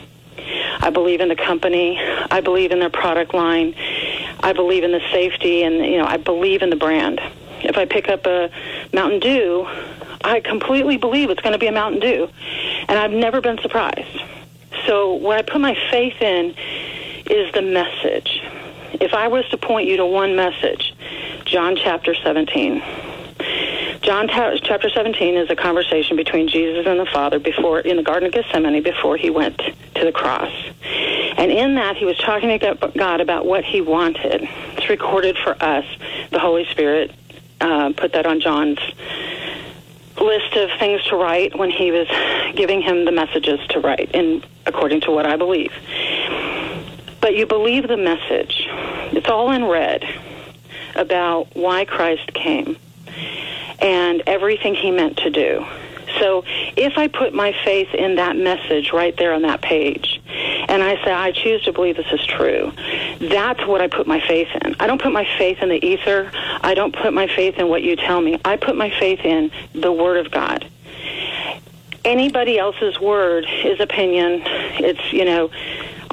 I 0.79 0.89
believe 0.89 1.21
in 1.21 1.27
the 1.27 1.35
company. 1.35 1.99
I 1.99 2.41
believe 2.41 2.71
in 2.71 2.79
their 2.79 2.89
product 2.89 3.33
line. 3.33 3.75
I 4.41 4.53
believe 4.53 4.83
in 4.83 4.91
the 4.91 5.01
safety 5.11 5.63
and, 5.63 5.77
you 5.77 5.97
know, 5.97 6.05
I 6.05 6.17
believe 6.17 6.61
in 6.61 6.69
the 6.69 6.75
brand. 6.75 7.19
If 7.61 7.77
I 7.77 7.85
pick 7.85 8.09
up 8.09 8.27
a 8.27 8.51
Mountain 8.93 9.21
Dew, 9.21 9.67
I 10.23 10.39
completely 10.39 10.97
believe 10.97 11.29
it's 11.31 11.41
going 11.41 11.53
to 11.53 11.59
be 11.59 11.67
a 11.67 11.71
Mountain 11.71 12.01
Dew. 12.01 12.29
And 12.87 12.99
I've 12.99 13.11
never 13.11 13.41
been 13.41 13.57
surprised. 13.57 14.21
So 14.85 15.13
what 15.13 15.37
I 15.37 15.41
put 15.41 15.59
my 15.61 15.75
faith 15.89 16.21
in 16.21 16.55
is 17.29 17.51
the 17.53 17.61
message. 17.61 18.41
If 18.93 19.13
I 19.13 19.27
was 19.27 19.47
to 19.49 19.57
point 19.57 19.87
you 19.87 19.97
to 19.97 20.05
one 20.05 20.35
message, 20.35 20.95
John 21.45 21.75
chapter 21.75 22.15
17. 22.15 22.81
John 24.01 24.27
chapter 24.27 24.89
17 24.89 25.35
is 25.35 25.49
a 25.49 25.55
conversation 25.55 26.15
between 26.15 26.47
Jesus 26.47 26.85
and 26.85 26.99
the 26.99 27.07
Father 27.07 27.39
before 27.39 27.79
in 27.79 27.97
the 27.97 28.03
Garden 28.03 28.27
of 28.27 28.33
Gethsemane 28.33 28.83
before 28.83 29.17
he 29.17 29.29
went 29.29 29.57
to 29.57 30.05
the 30.05 30.11
cross. 30.11 30.51
And 31.37 31.51
in 31.51 31.75
that, 31.75 31.97
he 31.97 32.05
was 32.05 32.17
talking 32.17 32.49
to 32.57 32.91
God 32.95 33.19
about 33.19 33.45
what 33.45 33.63
he 33.63 33.81
wanted. 33.81 34.47
It's 34.77 34.89
recorded 34.89 35.37
for 35.37 35.51
us. 35.61 35.85
The 36.31 36.39
Holy 36.39 36.65
Spirit 36.65 37.11
uh, 37.59 37.93
put 37.97 38.13
that 38.13 38.25
on 38.25 38.39
John's 38.41 38.79
list 40.21 40.55
of 40.55 40.69
things 40.79 41.03
to 41.05 41.15
write 41.15 41.57
when 41.57 41.69
he 41.71 41.91
was 41.91 42.07
giving 42.55 42.81
him 42.81 43.05
the 43.05 43.11
messages 43.11 43.59
to 43.69 43.79
write, 43.79 44.11
in 44.11 44.43
according 44.65 45.01
to 45.01 45.11
what 45.11 45.25
I 45.25 45.35
believe. 45.35 45.73
But 47.25 47.35
you 47.35 47.47
believe 47.47 47.87
the 47.87 47.97
message. 47.97 48.67
It's 49.13 49.27
all 49.27 49.49
in 49.49 49.65
red 49.65 50.05
about 50.93 51.55
why 51.55 51.83
Christ 51.83 52.31
came 52.35 52.77
and 53.79 54.21
everything 54.27 54.75
he 54.75 54.91
meant 54.91 55.17
to 55.17 55.31
do. 55.31 55.65
So 56.19 56.43
if 56.77 56.99
I 56.99 57.07
put 57.07 57.33
my 57.33 57.51
faith 57.65 57.95
in 57.95 58.17
that 58.17 58.35
message 58.37 58.93
right 58.93 59.17
there 59.17 59.33
on 59.33 59.41
that 59.41 59.63
page, 59.63 60.21
and 60.27 60.83
I 60.83 61.03
say, 61.03 61.11
I 61.11 61.31
choose 61.31 61.63
to 61.63 61.73
believe 61.73 61.97
this 61.97 62.11
is 62.11 62.23
true, 62.27 62.71
that's 63.19 63.65
what 63.65 63.81
I 63.81 63.87
put 63.87 64.05
my 64.05 64.19
faith 64.27 64.49
in. 64.63 64.75
I 64.79 64.85
don't 64.85 65.01
put 65.01 65.11
my 65.11 65.27
faith 65.39 65.63
in 65.63 65.69
the 65.69 65.83
ether. 65.83 66.29
I 66.61 66.75
don't 66.75 66.95
put 66.95 67.11
my 67.11 67.25
faith 67.25 67.57
in 67.57 67.69
what 67.69 67.81
you 67.81 67.95
tell 67.95 68.21
me. 68.21 68.39
I 68.45 68.55
put 68.55 68.77
my 68.77 68.91
faith 68.99 69.21
in 69.21 69.49
the 69.73 69.91
Word 69.91 70.23
of 70.23 70.31
God. 70.31 70.69
Anybody 72.03 72.59
else's 72.59 72.99
word 72.99 73.47
is 73.63 73.79
opinion. 73.79 74.43
It's, 74.45 75.11
you 75.11 75.25
know, 75.25 75.49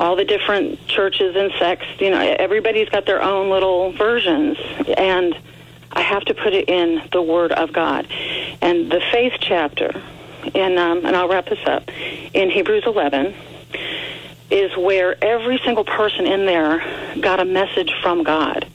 all 0.03 0.17
the 0.17 0.25
different 0.25 0.85
churches 0.89 1.37
and 1.37 1.53
sects, 1.61 1.87
you 2.01 2.11
know, 2.11 2.19
everybody's 2.19 2.89
got 2.89 3.07
their 3.07 3.23
own 3.23 3.51
little 3.51 3.93
versions. 3.93 4.59
And 4.99 5.39
I 5.93 6.01
have 6.01 6.25
to 6.25 6.35
put 6.35 6.53
it 6.55 6.69
in 6.69 7.09
the 7.13 7.23
Word 7.23 7.53
of 7.53 7.73
God. 7.73 8.09
And 8.61 8.91
the 8.91 9.01
faith 9.13 9.35
chapter, 9.39 10.03
in, 10.55 10.77
um, 10.77 11.07
and 11.07 11.15
I'll 11.15 11.29
wrap 11.29 11.47
this 11.47 11.65
up, 11.67 11.89
in 12.35 12.51
Hebrews 12.51 12.83
11, 12.85 13.33
is 14.51 14.77
where 14.77 15.23
every 15.23 15.61
single 15.65 15.85
person 15.85 16.27
in 16.27 16.47
there 16.47 16.81
got 17.21 17.39
a 17.39 17.45
message 17.45 17.95
from 18.03 18.25
God. 18.25 18.67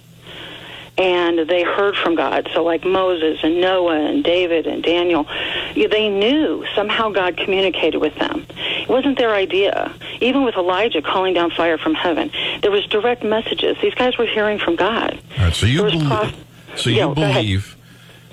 And 0.98 1.48
they 1.48 1.62
heard 1.62 1.98
from 1.98 2.16
God. 2.16 2.50
So, 2.54 2.64
like 2.64 2.86
Moses 2.86 3.40
and 3.44 3.60
Noah 3.60 4.00
and 4.00 4.24
David 4.24 4.66
and 4.66 4.82
Daniel, 4.82 5.28
they 5.76 6.10
knew 6.10 6.66
somehow 6.74 7.10
God 7.10 7.38
communicated 7.38 8.00
with 8.00 8.16
them. 8.16 8.48
It 8.50 8.90
wasn't 8.90 9.18
their 9.18 9.36
idea. 9.36 9.94
Even 10.22 10.44
with 10.44 10.56
Elijah 10.56 11.02
calling 11.02 11.34
down 11.34 11.52
fire 11.52 11.78
from 11.78 11.94
heaven, 11.94 12.32
there 12.62 12.72
was 12.72 12.86
direct 12.88 13.24
messages. 13.24 13.78
These 13.82 13.94
guys 13.96 14.18
were 14.18 14.26
hearing 14.26 14.60
from 14.60 14.76
God. 14.76 15.20
All 15.38 15.46
right, 15.46 15.54
so 15.54 15.66
you 15.66 15.84
believe. 15.84 16.08
prof- 16.08 16.36
So 16.76 16.90
you 16.90 16.98
Yeah, 16.98 17.14
believe? 17.14 17.76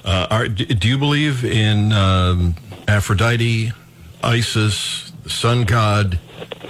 Uh, 0.04 0.26
are, 0.30 0.48
do 0.48 0.86
you 0.88 0.98
believe 0.98 1.44
in 1.44 1.92
um, 1.92 2.54
Aphrodite, 2.88 3.72
Isis, 4.22 5.12
the 5.22 5.30
sun 5.30 5.64
god, 5.64 6.18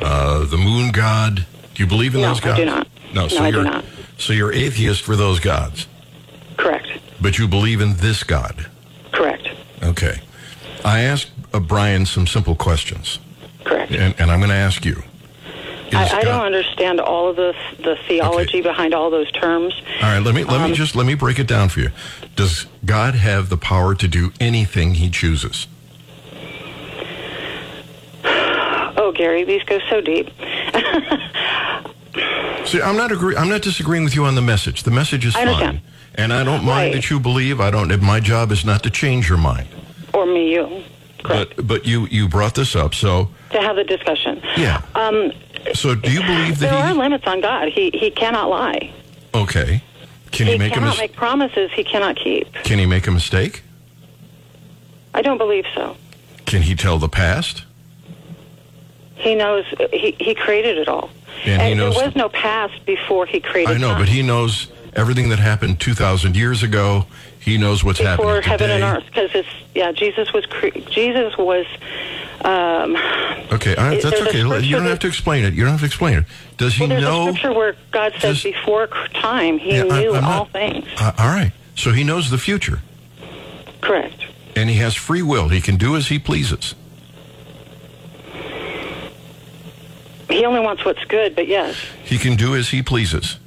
uh, 0.00 0.44
the 0.46 0.56
moon 0.56 0.92
god? 0.92 1.46
Do 1.74 1.82
you 1.82 1.88
believe 1.88 2.14
in 2.14 2.20
No, 2.20 2.28
those 2.28 2.40
I 2.40 2.44
gods? 2.44 2.58
do 2.58 2.64
not. 2.66 2.88
No, 3.12 3.28
so 3.28 3.38
No, 3.40 3.44
I 3.44 3.50
do 3.50 3.62
not. 3.64 3.84
so 4.18 4.32
you're 4.32 4.52
atheist 4.52 5.02
for 5.02 5.16
those 5.16 5.40
gods, 5.40 5.86
Correct. 6.56 6.86
but 7.20 7.38
you 7.38 7.48
believe 7.48 7.80
in 7.80 7.96
this 7.96 8.22
God. 8.22 8.66
Correct. 9.12 9.48
Okay. 9.82 10.20
I 10.84 11.00
asked 11.00 11.30
uh, 11.52 11.58
Brian 11.60 12.06
some 12.06 12.26
simple 12.28 12.54
questions, 12.54 13.18
Correct. 13.64 13.92
and, 13.92 14.14
and 14.18 14.30
I'm 14.30 14.38
going 14.40 14.50
to 14.50 14.56
ask 14.56 14.84
you. 14.84 15.02
I, 15.92 16.08
I 16.18 16.24
don't 16.24 16.44
understand 16.44 16.98
all 17.00 17.28
of 17.28 17.36
the 17.36 17.54
the 17.78 17.96
theology 18.08 18.60
behind 18.62 18.94
all 18.94 19.10
those 19.10 19.30
terms. 19.30 19.72
All 20.02 20.08
right, 20.08 20.18
let 20.18 20.34
me 20.34 20.42
let 20.42 20.60
Um, 20.60 20.70
me 20.70 20.76
just 20.76 20.96
let 20.96 21.06
me 21.06 21.14
break 21.14 21.38
it 21.38 21.46
down 21.46 21.68
for 21.68 21.80
you. 21.80 21.90
Does 22.34 22.66
God 22.84 23.14
have 23.14 23.48
the 23.48 23.56
power 23.56 23.94
to 23.94 24.08
do 24.08 24.32
anything 24.40 24.94
He 24.94 25.08
chooses? 25.08 25.68
Oh, 28.96 29.12
Gary, 29.14 29.44
these 29.44 29.62
go 29.64 29.78
so 29.90 30.00
deep. 30.00 30.30
See, 32.66 32.80
I'm 32.80 32.96
not 32.96 33.12
agree. 33.12 33.36
I'm 33.36 33.48
not 33.48 33.62
disagreeing 33.62 34.04
with 34.04 34.14
you 34.14 34.24
on 34.24 34.34
the 34.34 34.42
message. 34.42 34.82
The 34.84 34.90
message 34.90 35.26
is 35.26 35.34
fine, 35.34 35.80
and 36.14 36.32
I 36.32 36.42
don't 36.44 36.64
mind 36.64 36.86
Right. 36.86 36.92
that 36.94 37.10
you 37.10 37.20
believe. 37.20 37.60
I 37.60 37.70
don't. 37.70 38.00
My 38.02 38.20
job 38.20 38.50
is 38.52 38.64
not 38.64 38.82
to 38.84 38.90
change 38.90 39.28
your 39.28 39.38
mind. 39.38 39.68
or 40.12 40.26
me, 40.26 40.52
you. 40.54 40.82
Correct. 41.24 41.56
But 41.56 41.66
but 41.66 41.86
you 41.86 42.06
you 42.06 42.28
brought 42.28 42.54
this 42.54 42.76
up, 42.76 42.94
so 42.94 43.28
to 43.50 43.60
have 43.60 43.76
the 43.76 43.84
discussion. 43.84 44.40
yeah. 44.56 44.82
Um, 44.94 45.32
So 45.74 45.94
do 45.94 46.12
you 46.12 46.20
believe 46.20 46.58
that 46.60 46.70
there 46.70 46.74
are 46.74 46.94
limits 46.94 47.26
on 47.26 47.40
God. 47.40 47.68
He 47.68 47.90
he 47.92 48.10
cannot 48.10 48.48
lie. 48.50 48.92
Okay. 49.34 49.82
Can 50.30 50.46
he, 50.46 50.52
He 50.52 50.58
make 50.58 50.72
a 50.72 50.74
cannot 50.74 50.90
mis- 50.90 50.98
make 50.98 51.12
promises 51.16 51.70
he 51.72 51.82
cannot 51.84 52.16
keep. 52.16 52.52
Can 52.64 52.78
he 52.78 52.86
make 52.86 53.06
a 53.06 53.10
mistake? 53.10 53.62
I 55.14 55.22
don't 55.22 55.38
believe 55.38 55.64
so. 55.74 55.96
Can 56.46 56.62
he 56.62 56.74
tell 56.74 56.98
the 56.98 57.08
past? 57.08 57.64
He 59.16 59.34
knows. 59.34 59.64
He 59.92 60.14
he 60.20 60.34
created 60.34 60.76
it 60.78 60.88
all. 60.88 61.10
And 61.46 61.62
he 61.62 61.74
knows- 61.74 61.94
there 61.96 62.06
was 62.06 62.16
no 62.16 62.28
past 62.28 62.84
before 62.84 63.26
he 63.26 63.40
created. 63.40 63.70
It. 63.70 63.74
I 63.76 63.78
know, 63.78 63.90
time. 63.90 64.00
but 64.00 64.08
he 64.08 64.22
knows 64.22 64.68
everything 64.94 65.28
that 65.30 65.38
happened 65.38 65.78
2,000 65.80 66.36
years 66.36 66.62
ago. 66.62 67.06
He 67.38 67.58
knows 67.58 67.82
what's 67.84 67.98
before 67.98 68.40
happening 68.40 68.42
heaven 68.42 68.70
and 68.70 68.84
earth 68.84 69.04
because 69.06 69.30
it's 69.34 69.48
yeah 69.74 69.92
Jesus 69.92 70.32
was 70.32 70.46
cre- 70.46 70.78
Jesus 70.90 71.36
was 71.36 71.66
um, 72.44 72.96
Okay, 73.52 73.74
all 73.76 73.84
right, 73.88 74.02
that's 74.02 74.20
okay. 74.20 74.38
You 74.40 74.76
don't 74.76 74.86
have 74.86 74.98
to 75.00 75.06
explain 75.06 75.44
it. 75.44 75.54
You 75.54 75.62
don't 75.62 75.70
have 75.72 75.80
to 75.80 75.86
explain 75.86 76.18
it. 76.18 76.24
Does 76.58 76.74
he 76.74 76.80
well 76.82 76.88
there's 76.90 77.02
know? 77.02 77.28
a 77.28 77.32
scripture 77.32 77.52
where 77.54 77.76
God 77.90 78.12
says 78.18 78.42
before 78.42 78.88
time 79.14 79.58
he 79.58 79.76
Yeah, 79.76 79.82
knew 79.84 80.14
I'm 80.14 80.24
all 80.24 80.30
not- 80.44 80.50
things 80.52 80.86
Uh, 80.98 81.12
all 81.18 81.28
right. 81.28 81.52
So 81.76 81.92
he 81.92 82.04
knows 82.04 82.30
the 82.30 82.38
future, 82.38 82.80
correct 83.80 84.26
and 84.56 84.68
he 84.70 84.76
has 84.76 84.94
free 84.94 85.22
will. 85.22 85.48
He 85.48 85.60
can 85.60 85.76
do 85.76 85.96
as 85.96 86.08
he 86.08 86.18
pleases. 86.18 86.74
he 90.28 90.44
only 90.44 90.60
wants 90.60 90.84
what's 90.84 91.04
good 91.04 91.34
but 91.36 91.46
yes 91.46 91.76
He 92.04 92.18
can 92.18 92.36
do 92.36 92.54
as 92.56 92.68
he 92.68 92.82
pleases. 92.82 93.38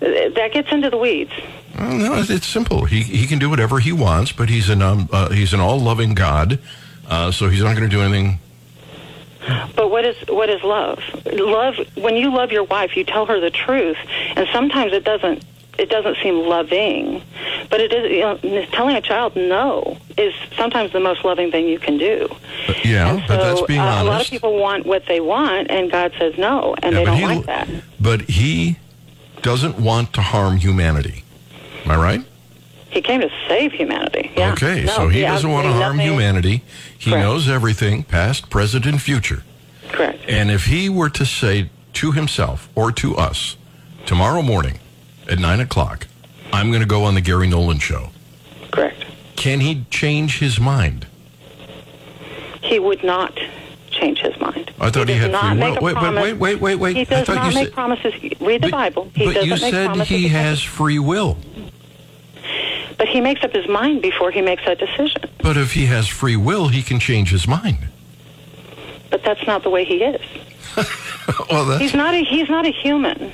that 0.00 0.50
gets 0.52 0.70
into 0.72 0.90
the 0.90 0.96
weeds 0.98 1.32
Well, 1.78 1.96
no, 1.96 2.14
it's- 2.18 2.46
simple. 2.46 2.84
He 2.84 3.02
he 3.02 3.26
can 3.26 3.38
do 3.38 3.48
whatever 3.50 3.78
he 3.80 3.92
wants, 3.92 4.32
but 4.32 4.48
he's 4.48 4.68
an 4.68 4.82
um, 4.82 5.08
uh, 5.12 5.30
he's 5.30 5.52
an 5.54 5.60
all 5.60 5.78
loving 5.80 6.14
God, 6.14 6.58
uh, 7.08 7.30
so 7.30 7.48
he's 7.48 7.62
not 7.62 7.76
going 7.76 7.88
to 7.88 7.94
do 7.96 8.02
anything. 8.02 8.38
but 9.74 9.90
what 9.90 10.04
is 10.04 10.16
what 10.28 10.50
is 10.50 10.62
love 10.62 10.98
love 11.32 11.74
when 11.96 12.14
you 12.16 12.30
love 12.32 12.52
your 12.52 12.64
wife 12.64 12.94
you 12.96 13.04
tell 13.04 13.24
her 13.24 13.40
the 13.40 13.50
truth 13.50 13.96
and 14.36 14.46
sometimes 14.52 14.92
it 14.92 15.02
doesn't 15.02 15.42
it 15.78 15.88
doesn't 15.88 16.16
seem 16.22 16.36
loving 16.46 17.22
but 17.70 17.80
it 17.80 17.90
is 17.90 18.12
you 18.12 18.20
know, 18.20 18.64
telling 18.66 18.94
a 18.96 19.00
child 19.00 19.34
no 19.34 19.96
is 20.18 20.34
sometimes 20.58 20.92
the 20.92 21.00
most 21.00 21.24
loving 21.24 21.50
thing 21.50 21.66
you 21.66 21.78
can 21.78 21.96
do 21.96 22.28
But, 22.66 22.84
yeah, 22.84 23.14
And 23.16 23.26
but 23.26 23.38
that's 23.38 23.62
being 23.62 23.80
uh, 23.80 23.84
honest. 23.84 24.02
A 24.06 24.10
lot 24.10 24.20
of 24.26 24.30
people 24.30 24.58
want 24.58 24.84
what 24.84 25.06
they 25.06 25.20
want, 25.20 25.70
and 25.70 25.90
God 25.90 26.12
says 26.18 26.36
no, 26.36 26.74
and 26.82 26.92
Yeah, 26.92 26.98
they 26.98 27.04
don't 27.06 27.16
he- 27.16 27.24
like 27.26 27.46
that. 27.46 27.68
But 27.98 28.20
he 28.22 28.76
doesn't 29.40 29.78
want 29.78 30.12
to 30.14 30.20
harm 30.20 30.58
humanity. 30.58 31.24
Am 31.84 31.90
I 31.90 31.96
right? 31.96 32.22
He 32.90 33.00
came 33.00 33.20
to 33.20 33.30
save 33.48 33.72
humanity. 33.72 34.32
Yeah. 34.36 34.52
Okay, 34.52 34.84
No, 34.84 34.92
so 34.92 35.08
he 35.08 35.20
doesn't 35.20 35.50
want 35.50 35.66
to 35.66 35.72
harm 35.72 35.96
nothing- 35.96 36.12
humanity. 36.12 36.62
He 36.98 37.10
Correct. 37.10 37.24
knows 37.24 37.48
everything, 37.48 38.02
past, 38.02 38.50
present, 38.50 38.84
and 38.84 39.00
future. 39.00 39.42
Correct. 39.92 40.24
And 40.28 40.50
if 40.50 40.66
he 40.66 40.88
were 40.88 41.10
to 41.10 41.24
say 41.24 41.70
to 41.94 42.12
himself 42.12 42.68
or 42.74 42.90
to 42.92 43.16
us 43.16 43.56
tomorrow 44.06 44.42
morning 44.42 44.78
at 45.28 45.38
nine 45.38 45.60
o'clock, 45.60 46.06
I'm 46.52 46.70
going 46.70 46.80
to 46.82 46.86
go 46.88 47.04
on 47.04 47.14
the 47.14 47.20
Gary 47.20 47.46
Nolan 47.46 47.78
show, 47.78 48.10
Correct. 48.72 49.04
can 49.36 49.60
he 49.60 49.84
change 49.90 50.38
his 50.40 50.58
mind? 50.58 51.06
He 52.62 52.78
would 52.78 53.02
not 53.04 53.38
change 53.90 54.18
his 54.20 54.38
mind. 54.40 54.72
I 54.80 54.90
thought 54.90 55.08
he, 55.08 55.14
does 55.14 55.22
had 55.22 55.32
not 55.32 55.52
free 55.56 55.60
will. 55.60 55.80
Wait, 55.80 55.96
wait, 55.96 56.36
wait, 56.38 56.60
wait, 56.60 56.74
wait. 56.76 56.96
He 56.96 57.04
does 57.04 57.26
not 57.28 57.54
make 57.54 57.66
said- 57.66 57.72
promises. 57.72 58.14
Read 58.40 58.62
the 58.62 58.68
But- 58.68 58.70
Bible. 58.72 59.10
He 59.14 59.26
but 59.26 59.34
doesn't 59.34 59.48
you 59.48 59.56
make 59.56 59.60
said 59.74 60.06
he 60.06 60.28
has 60.28 60.62
free 60.62 60.98
will. 60.98 61.38
But 63.00 63.08
he 63.08 63.22
makes 63.22 63.42
up 63.42 63.54
his 63.54 63.66
mind 63.66 64.02
before 64.02 64.30
he 64.30 64.42
makes 64.42 64.62
that 64.66 64.78
decision. 64.78 65.22
But 65.42 65.56
if 65.56 65.72
he 65.72 65.86
has 65.86 66.06
free 66.06 66.36
will, 66.36 66.68
he 66.68 66.82
can 66.82 67.00
change 67.00 67.30
his 67.30 67.48
mind. 67.48 67.78
But 69.10 69.22
that's 69.22 69.46
not 69.46 69.62
the 69.62 69.70
way 69.70 69.84
he 69.86 70.04
is. 70.04 70.20
Well, 71.50 71.64
that's 71.64 71.80
He's 71.80 71.94
not 71.94 72.12
a 72.12 72.24
he's 72.24 72.48
not 72.50 72.66
a 72.66 72.70
human. 72.70 73.32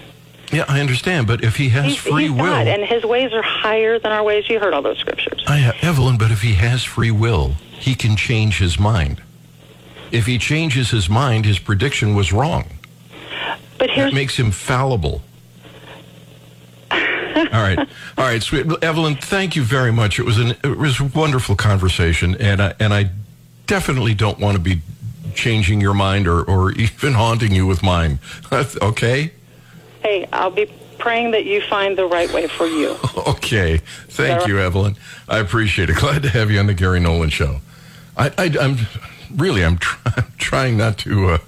yeah, 0.52 0.66
I 0.68 0.80
understand. 0.80 1.26
But 1.26 1.42
if 1.42 1.56
he 1.56 1.70
has 1.70 1.86
He's, 1.86 1.96
free 1.96 2.24
he's 2.28 2.30
will, 2.30 2.44
God, 2.44 2.68
and 2.68 2.84
his 2.84 3.02
ways 3.04 3.32
are 3.32 3.42
higher 3.42 3.98
than 3.98 4.12
our 4.12 4.22
ways. 4.22 4.48
You 4.48 4.60
heard 4.60 4.72
all 4.72 4.82
those 4.82 4.98
scriptures. 4.98 5.42
I, 5.48 5.74
Evelyn, 5.82 6.16
but 6.16 6.30
if 6.30 6.42
he 6.42 6.54
has 6.54 6.84
free 6.84 7.10
will, 7.10 7.54
he 7.72 7.94
can 7.96 8.14
change 8.16 8.58
his 8.58 8.78
mind. 8.78 9.20
If 10.12 10.26
he 10.26 10.38
changes 10.38 10.90
his 10.90 11.08
mind, 11.08 11.44
his 11.44 11.58
prediction 11.58 12.14
was 12.14 12.32
wrong. 12.32 12.66
But 13.78 13.90
here's 13.90 14.12
That 14.12 14.14
makes 14.14 14.36
him 14.36 14.50
fallible. 14.52 15.22
All 17.36 17.62
right, 17.62 17.78
all 17.78 18.24
right, 18.24 18.42
sweet 18.42 18.66
Evelyn. 18.82 19.16
Thank 19.16 19.56
you 19.56 19.62
very 19.62 19.92
much. 19.92 20.18
It 20.18 20.24
was 20.24 20.38
an 20.38 20.50
it 20.64 20.78
was 20.78 21.00
a 21.00 21.04
wonderful 21.04 21.56
conversation, 21.56 22.34
and 22.40 22.62
I, 22.62 22.74
and 22.80 22.94
I 22.94 23.10
definitely 23.66 24.14
don't 24.14 24.38
want 24.38 24.56
to 24.56 24.62
be 24.62 24.80
changing 25.34 25.80
your 25.80 25.94
mind 25.94 26.26
or 26.26 26.42
or 26.42 26.72
even 26.78 27.14
haunting 27.14 27.52
you 27.52 27.66
with 27.66 27.82
mine. 27.82 28.18
okay, 28.52 29.32
hey, 30.02 30.28
I'll 30.32 30.50
be 30.50 30.70
praying 30.98 31.32
that 31.32 31.44
you 31.44 31.60
find 31.60 31.96
the 31.96 32.06
right 32.06 32.32
way 32.32 32.46
for 32.46 32.66
you. 32.66 32.96
okay. 33.28 33.78
Thank 34.08 34.46
you, 34.46 34.58
Evelyn. 34.58 34.96
I 35.28 35.38
appreciate 35.38 35.90
it. 35.90 35.96
Glad 35.96 36.22
to 36.22 36.30
have 36.30 36.50
you 36.50 36.58
on 36.58 36.66
the 36.66 36.74
Gary 36.74 37.00
Nolan 37.00 37.30
show. 37.30 37.60
I, 38.16 38.32
I 38.38 38.44
am 38.60 38.78
really 39.34 39.64
I'm, 39.64 39.78
try, 39.78 40.12
I'm 40.16 40.32
trying 40.38 40.76
not 40.76 40.98
to. 40.98 41.30
Uh, 41.30 41.38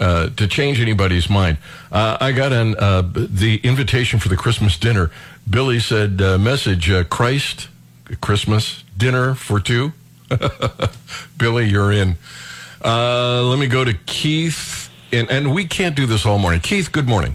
uh, 0.00 0.30
to 0.30 0.48
change 0.48 0.80
anybody's 0.80 1.28
mind. 1.28 1.58
Uh, 1.92 2.16
I 2.20 2.32
got 2.32 2.52
an 2.52 2.74
uh, 2.76 3.02
the 3.02 3.60
invitation 3.62 4.18
for 4.18 4.28
the 4.28 4.36
Christmas 4.36 4.76
dinner. 4.76 5.10
Billy 5.48 5.78
said, 5.78 6.20
uh, 6.20 6.38
"Message 6.38 6.90
uh, 6.90 7.04
Christ 7.04 7.68
Christmas 8.20 8.82
dinner 8.96 9.34
for 9.34 9.60
two. 9.60 9.92
Billy, 11.38 11.68
you're 11.68 11.92
in. 11.92 12.16
Uh, 12.84 13.42
let 13.42 13.58
me 13.58 13.66
go 13.66 13.84
to 13.84 13.94
Keith, 13.94 14.90
and 15.12 15.30
and 15.30 15.54
we 15.54 15.66
can't 15.66 15.94
do 15.94 16.06
this 16.06 16.24
all 16.24 16.38
morning. 16.38 16.60
Keith, 16.60 16.90
good 16.90 17.06
morning. 17.06 17.34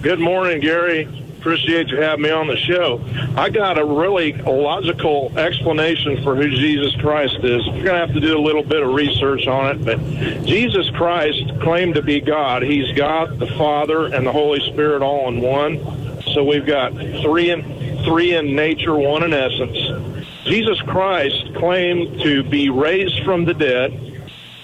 Good 0.00 0.20
morning, 0.20 0.60
Gary. 0.60 1.08
Appreciate 1.40 1.88
you 1.88 2.00
having 2.00 2.22
me 2.22 2.30
on 2.30 2.46
the 2.46 2.56
show. 2.56 3.04
I 3.36 3.48
got 3.48 3.78
a 3.78 3.84
really 3.84 4.32
logical 4.32 5.36
explanation 5.36 6.22
for 6.22 6.36
who 6.36 6.48
Jesus 6.50 6.94
Christ 7.00 7.38
is. 7.42 7.66
You're 7.66 7.82
going 7.82 7.86
to 7.86 8.06
have 8.06 8.12
to 8.12 8.20
do 8.20 8.38
a 8.38 8.40
little 8.40 8.62
bit 8.62 8.80
of 8.80 8.94
research 8.94 9.48
on 9.48 9.74
it, 9.74 9.84
but 9.84 9.98
Jesus 10.46 10.88
Christ 10.90 11.42
claimed 11.62 11.96
to 11.96 12.02
be 12.02 12.20
God. 12.20 12.62
He's 12.62 12.96
God, 12.96 13.40
the 13.40 13.48
Father, 13.48 14.06
and 14.06 14.24
the 14.24 14.30
Holy 14.30 14.60
Spirit 14.70 15.02
all 15.02 15.26
in 15.26 15.40
one. 15.40 16.22
So 16.32 16.44
we've 16.44 16.66
got 16.66 16.92
three 16.92 17.50
in 17.50 18.04
three 18.04 18.36
in 18.36 18.54
nature, 18.54 18.94
one 18.94 19.24
in 19.24 19.34
essence. 19.34 20.24
Jesus 20.44 20.80
Christ 20.82 21.54
claimed 21.56 22.20
to 22.20 22.44
be 22.44 22.70
raised 22.70 23.24
from 23.24 23.46
the 23.46 23.54
dead, 23.54 23.90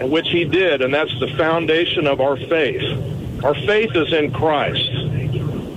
which 0.00 0.28
he 0.28 0.44
did, 0.44 0.80
and 0.80 0.94
that's 0.94 1.18
the 1.18 1.34
foundation 1.36 2.06
of 2.06 2.20
our 2.20 2.36
faith. 2.36 3.42
Our 3.42 3.54
faith 3.54 3.96
is 3.96 4.12
in 4.12 4.32
Christ 4.32 4.90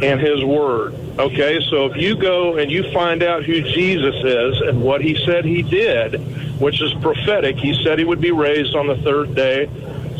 and 0.01 0.19
his 0.19 0.43
word. 0.43 0.93
Okay, 1.19 1.59
so 1.69 1.85
if 1.87 1.97
you 1.97 2.15
go 2.15 2.57
and 2.57 2.71
you 2.71 2.91
find 2.91 3.23
out 3.23 3.43
who 3.43 3.61
Jesus 3.61 4.15
is 4.23 4.61
and 4.61 4.81
what 4.81 5.01
he 5.01 5.15
said 5.25 5.43
he 5.45 5.61
did, 5.63 6.15
which 6.59 6.81
is 6.81 6.93
prophetic, 6.95 7.55
he 7.57 7.73
said 7.83 7.97
he 7.99 8.05
would 8.05 8.21
be 8.21 8.31
raised 8.31 8.75
on 8.75 8.87
the 8.87 8.97
third 8.97 9.33
day 9.35 9.65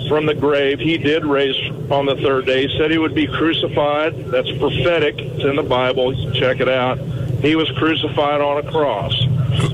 from 0.10 0.26
the 0.26 0.34
grave. 0.34 0.80
He 0.80 0.98
did 0.98 1.26
raise 1.26 1.56
on 1.92 2.06
the 2.06 2.16
third 2.16 2.46
day. 2.46 2.68
He 2.68 2.78
said 2.78 2.90
he 2.92 2.98
would 2.98 3.14
be 3.14 3.28
crucified. 3.28 4.16
That's 4.32 4.52
prophetic. 4.58 5.20
It's 5.20 5.44
in 5.44 5.56
the 5.56 5.64
Bible. 5.64 6.14
Check 6.34 6.60
it 6.60 6.70
out. 6.70 6.98
He 7.42 7.56
was 7.56 7.70
crucified 7.72 8.42
on 8.42 8.66
a 8.66 8.72
cross. 8.72 9.14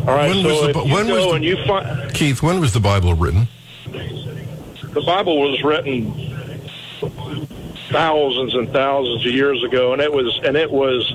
All 0.08 0.16
right, 0.16 0.30
When 0.30 0.44
was 0.44 0.60
so 0.60 0.64
the- 0.64 0.70
if 0.72 0.76
you 0.88 0.94
when 0.94 1.08
was 1.08 1.24
the- 1.26 1.32
and 1.32 1.46
you 1.46 1.58
find 1.66 2.14
Keith, 2.14 2.42
when 2.44 2.60
was 2.60 2.74
the 2.74 2.80
Bible 2.82 3.14
written? 3.14 3.48
the 4.94 5.02
Bible 5.02 5.40
was 5.40 5.64
written 5.64 6.14
thousands 7.94 8.54
and 8.56 8.70
thousands 8.74 9.26
of 9.26 9.32
years 9.32 9.64
ago, 9.64 9.94
and 9.94 10.02
it 10.02 10.12
was 10.12 10.38
and 10.44 10.58
it 10.58 10.70
was 10.70 11.14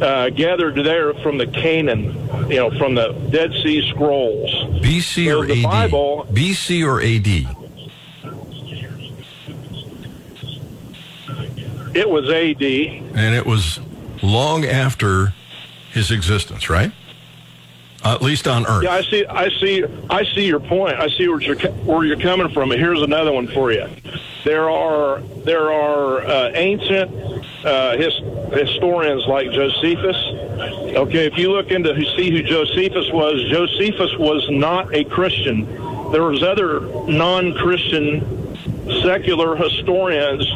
uh, 0.00 0.30
gathered 0.30 0.76
there 0.76 1.12
from 1.14 1.38
the 1.38 1.46
Canaan, 1.48 2.02
you 2.48 2.56
know, 2.56 2.70
from 2.78 2.94
the 2.94 3.12
Dead 3.30 3.52
Sea 3.54 3.88
Scrolls. 3.90 4.50
BC 4.84 5.26
So 5.26 5.40
or 5.40 5.46
the 5.46 5.64
AD? 5.64 5.90
Bible- 5.90 6.26
BC 6.30 6.86
or 6.86 7.00
AD? 7.00 7.56
It 11.92 12.08
was 12.08 12.28
A.D. 12.30 13.02
And 13.14 13.34
it 13.34 13.44
was 13.44 13.80
long 14.22 14.64
after 14.64 15.34
his 15.92 16.12
existence, 16.12 16.70
right? 16.70 16.92
At 18.02 18.22
least 18.22 18.48
on 18.48 18.66
Earth. 18.66 18.82
Yeah, 18.82 18.92
I 18.92 19.02
see. 19.02 19.26
I 19.26 19.48
see. 19.60 19.84
I 20.08 20.24
see 20.24 20.46
your 20.46 20.60
point. 20.60 20.94
I 20.94 21.08
see 21.08 21.28
where 21.28 21.40
you're 21.40 21.56
where 21.56 22.04
you're 22.04 22.18
coming 22.18 22.48
from. 22.48 22.70
Here's 22.70 23.02
another 23.02 23.32
one 23.32 23.46
for 23.46 23.72
you. 23.72 23.88
There 24.44 24.70
are 24.70 25.20
there 25.44 25.70
are 25.70 26.22
uh, 26.22 26.50
ancient 26.54 27.10
uh, 27.64 27.96
his, 27.98 28.14
historians 28.54 29.26
like 29.26 29.50
Josephus. 29.52 30.16
Okay, 30.96 31.26
if 31.26 31.36
you 31.36 31.52
look 31.52 31.70
into 31.70 31.94
who 31.94 32.04
see 32.16 32.30
who 32.30 32.42
Josephus 32.42 33.10
was, 33.12 33.44
Josephus 33.50 34.16
was 34.16 34.48
not 34.50 34.94
a 34.94 35.04
Christian. 35.04 35.66
There 36.10 36.24
was 36.24 36.42
other 36.42 36.80
non-Christian 37.06 38.56
secular 39.02 39.56
historians 39.56 40.48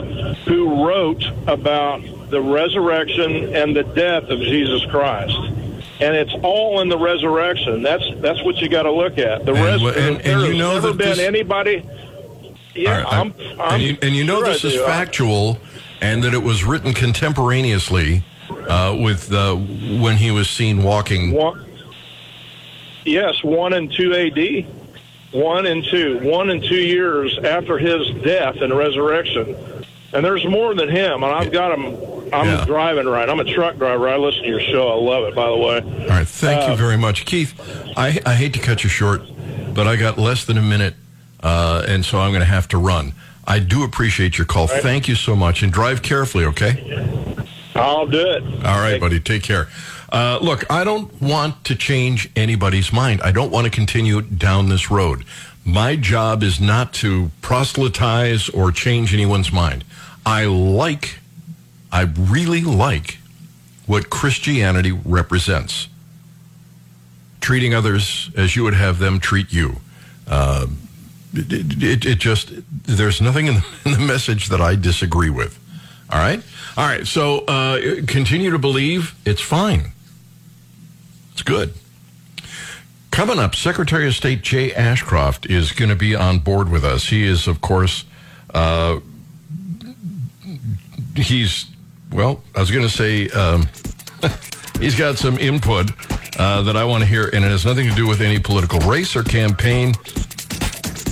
who 0.47 0.87
wrote 0.87 1.25
about 1.47 2.03
the 2.31 2.41
resurrection 2.41 3.55
and 3.55 3.77
the 3.77 3.85
death 3.85 4.25
of 4.25 4.41
Jesus 4.41 4.85
Christ. 4.87 5.37
And 6.01 6.15
it's 6.17 6.33
all 6.43 6.81
in 6.81 6.89
the 6.89 6.99
resurrection. 6.99 7.83
That's 7.83 8.05
that's 8.17 8.43
what 8.43 8.57
you 8.57 8.69
got 8.69 8.83
to 8.83 8.91
look 8.91 9.17
at. 9.19 9.45
The 9.47 9.55
And 9.55 9.83
res- 9.85 9.95
wh- 9.95 9.97
and- 9.99 10.21
and 10.23 10.43
you 10.43 10.55
know 10.59 10.75
never 10.75 10.89
that 10.89 10.99
been 10.99 11.09
this- 11.11 11.19
anybody. 11.21 11.83
Yeah, 12.75 13.03
right, 13.03 13.07
I'm, 13.13 13.35
I'm, 13.61 13.75
and, 13.75 13.83
you, 13.85 13.97
and 14.03 14.17
you 14.17 14.25
know 14.25 14.39
sure 14.43 14.47
this 14.53 14.65
is 14.65 14.75
factual, 14.81 15.59
and 16.01 16.25
that 16.25 16.35
it 16.35 16.43
was 16.43 16.65
written 16.65 16.93
contemporaneously 16.93 18.25
uh, 18.69 18.97
with 19.01 19.33
uh, 19.33 19.55
when 19.55 20.17
he 20.17 20.33
was 20.33 20.51
seen 20.51 20.83
walking. 20.83 21.31
One, 21.31 21.65
yes, 23.05 23.45
one 23.45 23.75
and 23.75 23.93
two 23.93 24.13
A.D. 24.13 24.67
One 25.31 25.67
and 25.67 25.85
two, 25.85 26.19
one 26.29 26.51
and 26.51 26.63
two 26.63 26.75
years 26.77 27.39
after 27.39 27.79
his 27.79 28.09
death 28.25 28.57
and 28.61 28.77
resurrection. 28.77 29.55
And 30.15 30.25
there's 30.25 30.45
more 30.47 30.75
than 30.75 30.89
him. 30.89 31.23
And 31.23 31.33
I've 31.33 31.51
got 31.53 31.77
him. 31.77 31.97
I'm 32.33 32.47
Yeah. 32.47 32.65
driving 32.65 33.07
right. 33.07 33.29
I'm 33.29 33.41
a 33.41 33.45
truck 33.45 33.77
driver. 33.79 34.09
I 34.09 34.17
listen 34.17 34.43
to 34.43 34.49
your 34.49 34.61
show. 34.61 34.89
I 34.89 34.95
love 34.95 35.25
it. 35.25 35.35
By 35.35 35.49
the 35.49 35.57
way. 35.57 35.81
All 36.03 36.09
right, 36.09 36.27
thank 36.27 36.69
you 36.69 36.77
very 36.77 36.97
much, 36.97 37.25
Keith. 37.25 37.53
I, 37.97 38.19
I 38.25 38.35
hate 38.35 38.53
to 38.55 38.59
cut 38.61 38.83
you 38.83 38.91
short, 38.91 39.23
but 39.75 39.87
I 39.87 39.97
got 39.97 40.19
less 40.19 40.45
than 40.45 40.57
a 40.59 40.63
minute, 40.63 40.95
uh, 41.43 41.85
and 41.87 42.05
so 42.05 42.19
I'm 42.21 42.31
going 42.31 42.41
to 42.41 42.47
have 42.47 42.67
to 42.69 42.79
run. 42.79 43.13
I 43.47 43.59
do 43.59 43.85
appreciate 43.85 44.39
your 44.39 44.47
call. 44.47 44.67
Thank 44.67 45.07
you 45.07 45.15
so 45.15 45.37
much, 45.37 45.63
and 45.63 45.71
drive 45.73 46.03
carefully, 46.03 46.45
okay? 46.47 47.05
I'll 47.77 48.07
do 48.07 48.21
it. 48.21 48.43
All 48.65 48.81
right, 48.81 48.99
buddy. 49.01 49.21
Take 49.21 49.43
care. 49.43 49.69
Uh, 50.11 50.39
look, 50.41 50.65
I 50.71 50.85
don't 50.85 51.21
want 51.21 51.65
to 51.65 51.75
change 51.75 52.31
anybody's 52.37 52.93
mind. 52.93 53.21
I 53.23 53.33
don't 53.33 53.51
want 53.51 53.65
to 53.67 53.71
continue 53.71 54.23
down 54.23 54.69
this 54.69 54.91
road. 54.91 55.25
My 55.65 55.97
job 55.97 56.43
is 56.43 56.61
not 56.61 56.93
to 56.95 57.31
proselytize 57.43 58.49
or 58.49 58.71
change 58.71 59.13
anyone's 59.13 59.53
mind. 59.53 59.85
I 60.27 60.47
like, 60.47 61.19
I 61.93 62.03
really 62.03 62.63
like 62.63 63.19
what 63.87 64.11
Christianity 64.11 64.93
represents. 64.93 65.89
Treating 67.41 67.75
others 67.75 68.31
as 68.37 68.57
you 68.57 68.65
would 68.65 68.75
have 68.75 68.99
them 68.99 69.21
treat 69.21 69.53
you. 69.53 69.77
Uh, 70.27 70.67
it, 71.35 71.83
it, 71.83 72.07
it 72.07 72.19
just, 72.19 72.53
there's 72.87 73.21
nothing 73.21 73.49
in 73.49 73.55
the, 73.55 73.65
in 73.85 73.93
the 73.93 73.99
message 73.99 74.49
that 74.49 74.61
I 74.61 74.77
disagree 74.77 75.31
with. 75.31 75.59
All 76.11 76.19
right? 76.19 76.43
All 76.77 76.87
right. 76.87 77.07
So 77.07 77.41
uh, 77.41 78.03
continue 78.07 78.51
to 78.51 78.59
believe 78.59 79.15
it's 79.25 79.41
fine. 79.41 79.93
It's 81.33 81.43
good. 81.43 81.75
Coming 83.11 83.39
up, 83.39 83.55
Secretary 83.55 84.09
of 84.09 84.15
State 84.15 84.43
Jay 84.43 84.73
Ashcroft 84.75 85.47
is 85.47 85.73
going 85.73 85.89
to 85.89 85.97
be 85.97 86.15
on 86.17 86.41
board 86.41 86.69
with 86.69 86.85
us. 86.85 87.09
He 87.09 87.25
is, 87.25 87.47
of 87.47 87.61
course, 87.61 88.05
uh, 88.53 89.01
he's, 91.17 91.67
well, 92.13 92.43
I 92.55 92.61
was 92.61 92.71
going 92.71 92.87
to 92.87 92.93
say, 92.93 93.29
um, 93.31 93.69
he's 94.81 94.97
got 94.97 95.17
some 95.17 95.39
input 95.39 95.91
uh, 96.39 96.63
that 96.63 96.77
I 96.77 96.85
want 96.85 97.03
to 97.03 97.09
hear, 97.09 97.31
and 97.33 97.45
it 97.45 97.49
has 97.49 97.65
nothing 97.65 97.89
to 97.89 97.95
do 97.95 98.07
with 98.07 98.21
any 98.21 98.39
political 98.39 98.81
race 98.81 99.15
or 99.15 99.23
campaign, 99.23 99.93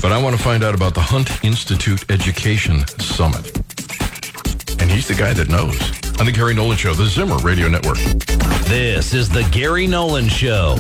but 0.01 0.13
I 0.13 0.21
want 0.21 0.37
to 0.37 0.43
find 0.43 0.65
out 0.65 0.75
about 0.75 0.95
the 0.95 1.01
Hunt 1.01 1.45
Institute 1.45 2.11
Education 2.11 2.87
Summit. 2.99 3.57
And 4.81 4.91
he's 4.91 5.07
the 5.07 5.15
guy 5.15 5.33
that 5.33 5.49
knows. 5.49 5.81
On 6.19 6.27
the 6.27 6.33
Gary 6.33 6.55
Nolan 6.55 6.77
Show, 6.77 6.95
the 6.95 7.07
Zimmer 7.07 7.39
Radio 7.39 7.69
Network. 7.69 7.99
This 8.67 9.15
is 9.15 9.29
the 9.29 9.49
Gary 9.53 9.87
Nolan 9.87 10.29
Show. 10.29 10.77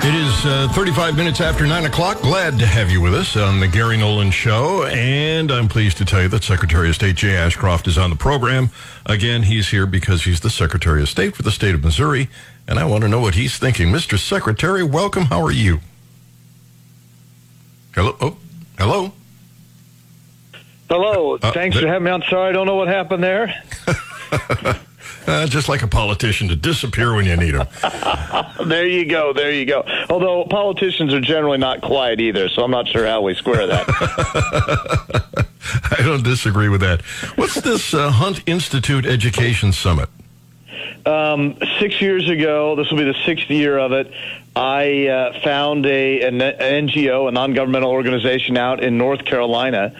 It 0.00 0.14
is 0.14 0.46
uh, 0.46 0.68
35 0.72 1.16
minutes 1.16 1.40
after 1.40 1.66
9 1.66 1.84
o'clock. 1.84 2.20
Glad 2.22 2.58
to 2.60 2.66
have 2.66 2.90
you 2.90 3.00
with 3.00 3.14
us 3.14 3.36
on 3.36 3.58
the 3.60 3.66
Gary 3.66 3.96
Nolan 3.96 4.30
Show. 4.30 4.84
And 4.84 5.50
I'm 5.50 5.68
pleased 5.68 5.98
to 5.98 6.04
tell 6.04 6.22
you 6.22 6.28
that 6.28 6.44
Secretary 6.44 6.88
of 6.88 6.94
State 6.94 7.16
Jay 7.16 7.36
Ashcroft 7.36 7.88
is 7.88 7.98
on 7.98 8.08
the 8.10 8.16
program. 8.16 8.70
Again, 9.06 9.42
he's 9.42 9.68
here 9.68 9.86
because 9.86 10.22
he's 10.24 10.40
the 10.40 10.50
Secretary 10.50 11.02
of 11.02 11.08
State 11.08 11.34
for 11.34 11.42
the 11.42 11.50
state 11.50 11.74
of 11.74 11.82
Missouri. 11.82 12.30
And 12.68 12.78
I 12.78 12.84
want 12.84 13.02
to 13.02 13.08
know 13.08 13.20
what 13.20 13.34
he's 13.34 13.58
thinking. 13.58 13.88
Mr. 13.88 14.18
Secretary, 14.18 14.84
welcome. 14.84 15.24
How 15.24 15.42
are 15.44 15.50
you? 15.50 15.80
Hello? 17.94 18.16
Oh, 18.20 18.36
hello? 18.78 19.12
Hello. 20.88 21.38
Uh, 21.42 21.52
Thanks 21.52 21.74
th- 21.74 21.84
for 21.84 21.88
having 21.88 22.04
me 22.04 22.10
on. 22.12 22.22
Sorry, 22.22 22.48
I 22.48 22.52
don't 22.52 22.66
know 22.66 22.76
what 22.76 22.88
happened 22.88 23.22
there. 23.24 23.62
Uh, 25.28 25.46
just 25.46 25.68
like 25.68 25.82
a 25.82 25.86
politician 25.86 26.48
to 26.48 26.56
disappear 26.56 27.14
when 27.14 27.26
you 27.26 27.36
need 27.36 27.54
him. 27.54 27.66
There 28.66 28.86
you 28.86 29.06
go. 29.06 29.32
There 29.32 29.52
you 29.52 29.64
go. 29.64 29.84
Although 30.10 30.44
politicians 30.44 31.14
are 31.14 31.20
generally 31.20 31.58
not 31.58 31.80
quiet 31.80 32.20
either, 32.20 32.48
so 32.48 32.64
I'm 32.64 32.72
not 32.72 32.88
sure 32.88 33.06
how 33.06 33.22
we 33.22 33.34
square 33.34 33.68
that. 33.68 33.86
I 35.98 36.02
don't 36.02 36.24
disagree 36.24 36.68
with 36.68 36.80
that. 36.80 37.02
What's 37.36 37.60
this 37.60 37.94
uh, 37.94 38.10
Hunt 38.10 38.42
Institute 38.46 39.06
Education 39.06 39.72
Summit? 39.72 40.08
um, 41.08 41.58
six 41.78 42.00
years 42.00 42.28
ago, 42.28 42.76
this 42.76 42.90
will 42.90 42.98
be 42.98 43.04
the 43.04 43.18
sixth 43.24 43.50
year 43.50 43.78
of 43.78 43.92
it. 43.92 44.12
I 44.54 45.06
uh, 45.06 45.40
found 45.40 45.86
a 45.86 46.22
an 46.22 46.38
NGO, 46.38 47.28
a 47.28 47.32
non-governmental 47.32 47.90
organization 47.90 48.56
out 48.56 48.82
in 48.82 48.98
North 48.98 49.24
Carolina, 49.24 49.94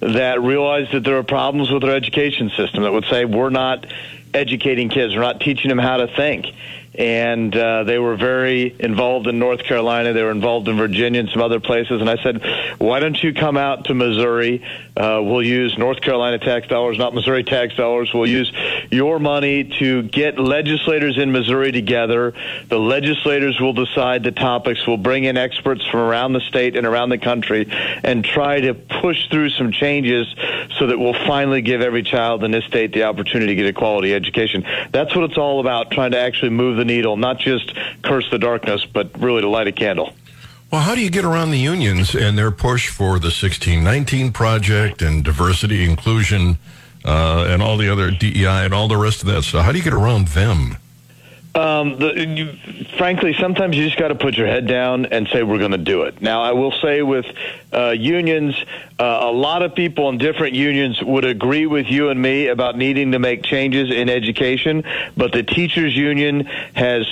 that 0.00 0.42
realized 0.42 0.92
that 0.92 1.04
there 1.04 1.18
are 1.18 1.22
problems 1.22 1.70
with 1.70 1.84
our 1.84 1.94
education 1.94 2.50
system. 2.50 2.82
That 2.82 2.92
would 2.92 3.06
say 3.06 3.24
we're 3.24 3.50
not 3.50 3.86
educating 4.34 4.88
kids, 4.88 5.14
we're 5.14 5.20
not 5.20 5.40
teaching 5.40 5.68
them 5.68 5.78
how 5.78 5.98
to 5.98 6.06
think. 6.06 6.46
And 6.94 7.56
uh, 7.56 7.84
they 7.84 7.98
were 7.98 8.16
very 8.16 8.76
involved 8.78 9.26
in 9.26 9.38
North 9.38 9.64
Carolina. 9.64 10.12
They 10.12 10.22
were 10.22 10.30
involved 10.30 10.68
in 10.68 10.76
Virginia 10.76 11.20
and 11.20 11.30
some 11.30 11.40
other 11.40 11.58
places. 11.60 12.00
And 12.00 12.10
I 12.10 12.22
said, 12.22 12.42
"Why 12.78 13.00
don't 13.00 13.22
you 13.22 13.32
come 13.32 13.56
out 13.56 13.86
to 13.86 13.94
Missouri? 13.94 14.62
Uh, 14.94 15.20
we'll 15.22 15.42
use 15.42 15.78
North 15.78 16.02
Carolina 16.02 16.38
tax 16.38 16.68
dollars, 16.68 16.98
not 16.98 17.14
Missouri 17.14 17.44
tax 17.44 17.74
dollars. 17.76 18.12
We'll 18.12 18.28
use 18.28 18.52
your 18.90 19.18
money 19.18 19.64
to 19.78 20.02
get 20.02 20.38
legislators 20.38 21.16
in 21.16 21.32
Missouri 21.32 21.72
together. 21.72 22.34
The 22.68 22.78
legislators 22.78 23.58
will 23.58 23.72
decide 23.72 24.22
the 24.22 24.32
topics. 24.32 24.86
We'll 24.86 24.98
bring 24.98 25.24
in 25.24 25.38
experts 25.38 25.86
from 25.86 26.00
around 26.00 26.34
the 26.34 26.40
state 26.40 26.76
and 26.76 26.86
around 26.86 27.08
the 27.08 27.18
country 27.18 27.68
and 28.04 28.22
try 28.22 28.60
to 28.60 28.74
push 28.74 29.28
through 29.30 29.50
some 29.50 29.72
changes 29.72 30.26
so 30.78 30.88
that 30.88 30.98
we'll 30.98 31.14
finally 31.26 31.62
give 31.62 31.80
every 31.80 32.02
child 32.02 32.44
in 32.44 32.50
this 32.50 32.64
state 32.64 32.92
the 32.92 33.04
opportunity 33.04 33.54
to 33.54 33.62
get 33.62 33.66
a 33.66 33.72
quality 33.72 34.14
education. 34.14 34.66
That's 34.90 35.14
what 35.14 35.24
it's 35.24 35.38
all 35.38 35.60
about, 35.60 35.90
trying 35.90 36.10
to 36.10 36.18
actually 36.18 36.50
move 36.50 36.76
the 36.76 36.81
needle, 36.84 37.16
not 37.16 37.38
just 37.38 37.74
curse 38.02 38.28
the 38.30 38.38
darkness, 38.38 38.84
but 38.84 39.10
really 39.20 39.40
to 39.42 39.48
light 39.48 39.66
a 39.66 39.72
candle. 39.72 40.14
Well, 40.70 40.80
how 40.80 40.94
do 40.94 41.02
you 41.02 41.10
get 41.10 41.24
around 41.24 41.50
the 41.50 41.58
unions 41.58 42.14
and 42.14 42.38
their 42.38 42.50
push 42.50 42.88
for 42.88 43.18
the 43.18 43.26
1619 43.26 44.32
project 44.32 45.02
and 45.02 45.22
diversity, 45.22 45.84
inclusion, 45.84 46.56
uh, 47.04 47.44
and 47.48 47.62
all 47.62 47.76
the 47.76 47.92
other 47.92 48.10
DEI 48.10 48.64
and 48.64 48.72
all 48.72 48.88
the 48.88 48.96
rest 48.96 49.20
of 49.20 49.28
that 49.28 49.42
stuff? 49.42 49.66
How 49.66 49.72
do 49.72 49.78
you 49.78 49.84
get 49.84 49.92
around 49.92 50.28
them? 50.28 50.78
Um, 51.54 51.98
the, 51.98 52.26
you, 52.26 52.86
frankly, 52.96 53.34
sometimes 53.34 53.76
you 53.76 53.84
just 53.84 53.98
got 53.98 54.08
to 54.08 54.14
put 54.14 54.38
your 54.38 54.46
head 54.46 54.66
down 54.66 55.04
and 55.06 55.28
say 55.28 55.42
we're 55.42 55.58
going 55.58 55.72
to 55.72 55.78
do 55.78 56.04
it. 56.04 56.22
Now, 56.22 56.42
I 56.42 56.52
will 56.52 56.72
say 56.72 57.02
with 57.02 57.26
uh, 57.72 57.90
unions, 57.90 58.54
uh, 58.98 59.18
a 59.22 59.32
lot 59.32 59.62
of 59.62 59.74
people 59.74 60.08
in 60.08 60.18
different 60.18 60.54
unions 60.54 61.02
would 61.02 61.24
agree 61.24 61.66
with 61.66 61.86
you 61.86 62.10
and 62.10 62.20
me 62.20 62.48
about 62.48 62.76
needing 62.76 63.12
to 63.12 63.18
make 63.18 63.42
changes 63.42 63.90
in 63.90 64.08
education, 64.08 64.84
but 65.16 65.32
the 65.32 65.42
teachers 65.42 65.96
union 65.96 66.44
has 66.74 67.06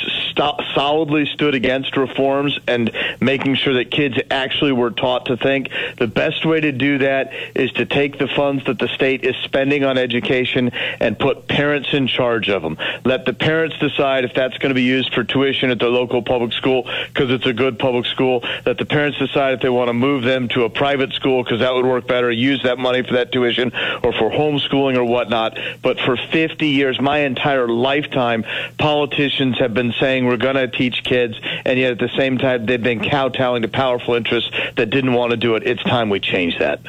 solidly 0.75 1.27
stood 1.27 1.55
against 1.55 1.97
reforms 1.97 2.59
and 2.67 2.91
making 3.21 3.55
sure 3.55 3.75
that 3.75 3.91
kids 3.91 4.17
actually 4.31 4.73
were 4.73 4.91
taught 4.91 5.27
to 5.27 5.37
think. 5.37 5.69
The 5.99 6.07
best 6.07 6.45
way 6.45 6.61
to 6.61 6.73
do 6.73 6.99
that 6.99 7.33
is 7.55 7.73
to 7.73 7.87
take 7.87 8.19
the 8.19 8.29
funds 8.29 8.65
that 8.67 8.79
the 8.79 8.89
state 8.89 9.25
is 9.25 9.37
spending 9.45 9.85
on 9.85 9.99
education 9.99 10.71
and 11.01 11.19
put 11.19 11.49
parents 11.49 11.89
in 11.93 12.07
charge 12.07 12.49
of 12.49 12.63
them. 12.63 12.79
Let 13.05 13.25
the 13.25 13.33
parents 13.33 13.79
decide 13.79 14.25
if 14.25 14.35
that's 14.35 14.57
going 14.59 14.71
to 14.71 14.75
be 14.75 14.83
used 14.83 15.13
for 15.15 15.25
tuition 15.25 15.71
at 15.71 15.79
their 15.79 15.89
local 15.89 16.23
public 16.23 16.53
school 16.53 16.89
because 17.09 17.31
it's 17.31 17.47
a 17.47 17.53
good 17.53 17.79
public 17.79 18.07
school. 18.07 18.45
Let 18.65 18.79
the 18.79 18.87
parents 18.87 19.19
decide 19.19 19.55
if 19.55 19.61
they 19.61 19.69
want 19.69 19.89
to 19.89 19.95
move 19.95 20.23
them 20.23 20.49
to 20.51 20.65
a 20.65 20.71
private 20.71 21.13
school 21.13 21.43
because 21.43 21.61
that 21.61 21.75
would 21.75 21.87
work 21.87 22.07
better. 22.07 22.31
Use 22.31 22.63
that 22.63 22.79
money 22.79 23.03
for 23.03 23.15
that 23.15 23.33
tuition 23.33 23.73
or 24.03 24.13
for 24.13 24.31
homeschooling 24.31 24.97
or 24.97 25.05
whatnot. 25.05 25.59
But 25.83 25.99
for 26.01 26.17
50 26.17 26.69
years, 26.69 27.01
my 27.01 27.19
entire 27.19 27.69
lifetime, 27.69 28.45
politicians 28.79 29.59
have 29.59 29.75
been 29.75 29.93
saying 29.99 30.27
we're 30.27 30.37
going 30.37 30.57
to 30.57 30.69
teach 30.69 31.03
kids, 31.05 31.39
and 31.65 31.79
yet 31.79 31.93
at 31.93 31.99
the 31.99 32.11
same 32.17 32.39
time, 32.39 32.67
they've 32.67 32.83
been 32.83 33.01
kowtowing 33.01 33.63
to 33.63 33.69
powerful 33.69 34.15
interests 34.15 34.51
that 34.77 34.91
didn't 34.91 35.13
want 35.13 35.31
to 35.31 35.37
do 35.37 35.55
it. 35.55 35.67
It's 35.67 35.83
time 35.83 36.11
we 36.11 36.21
change 36.21 36.59
that. 36.59 36.81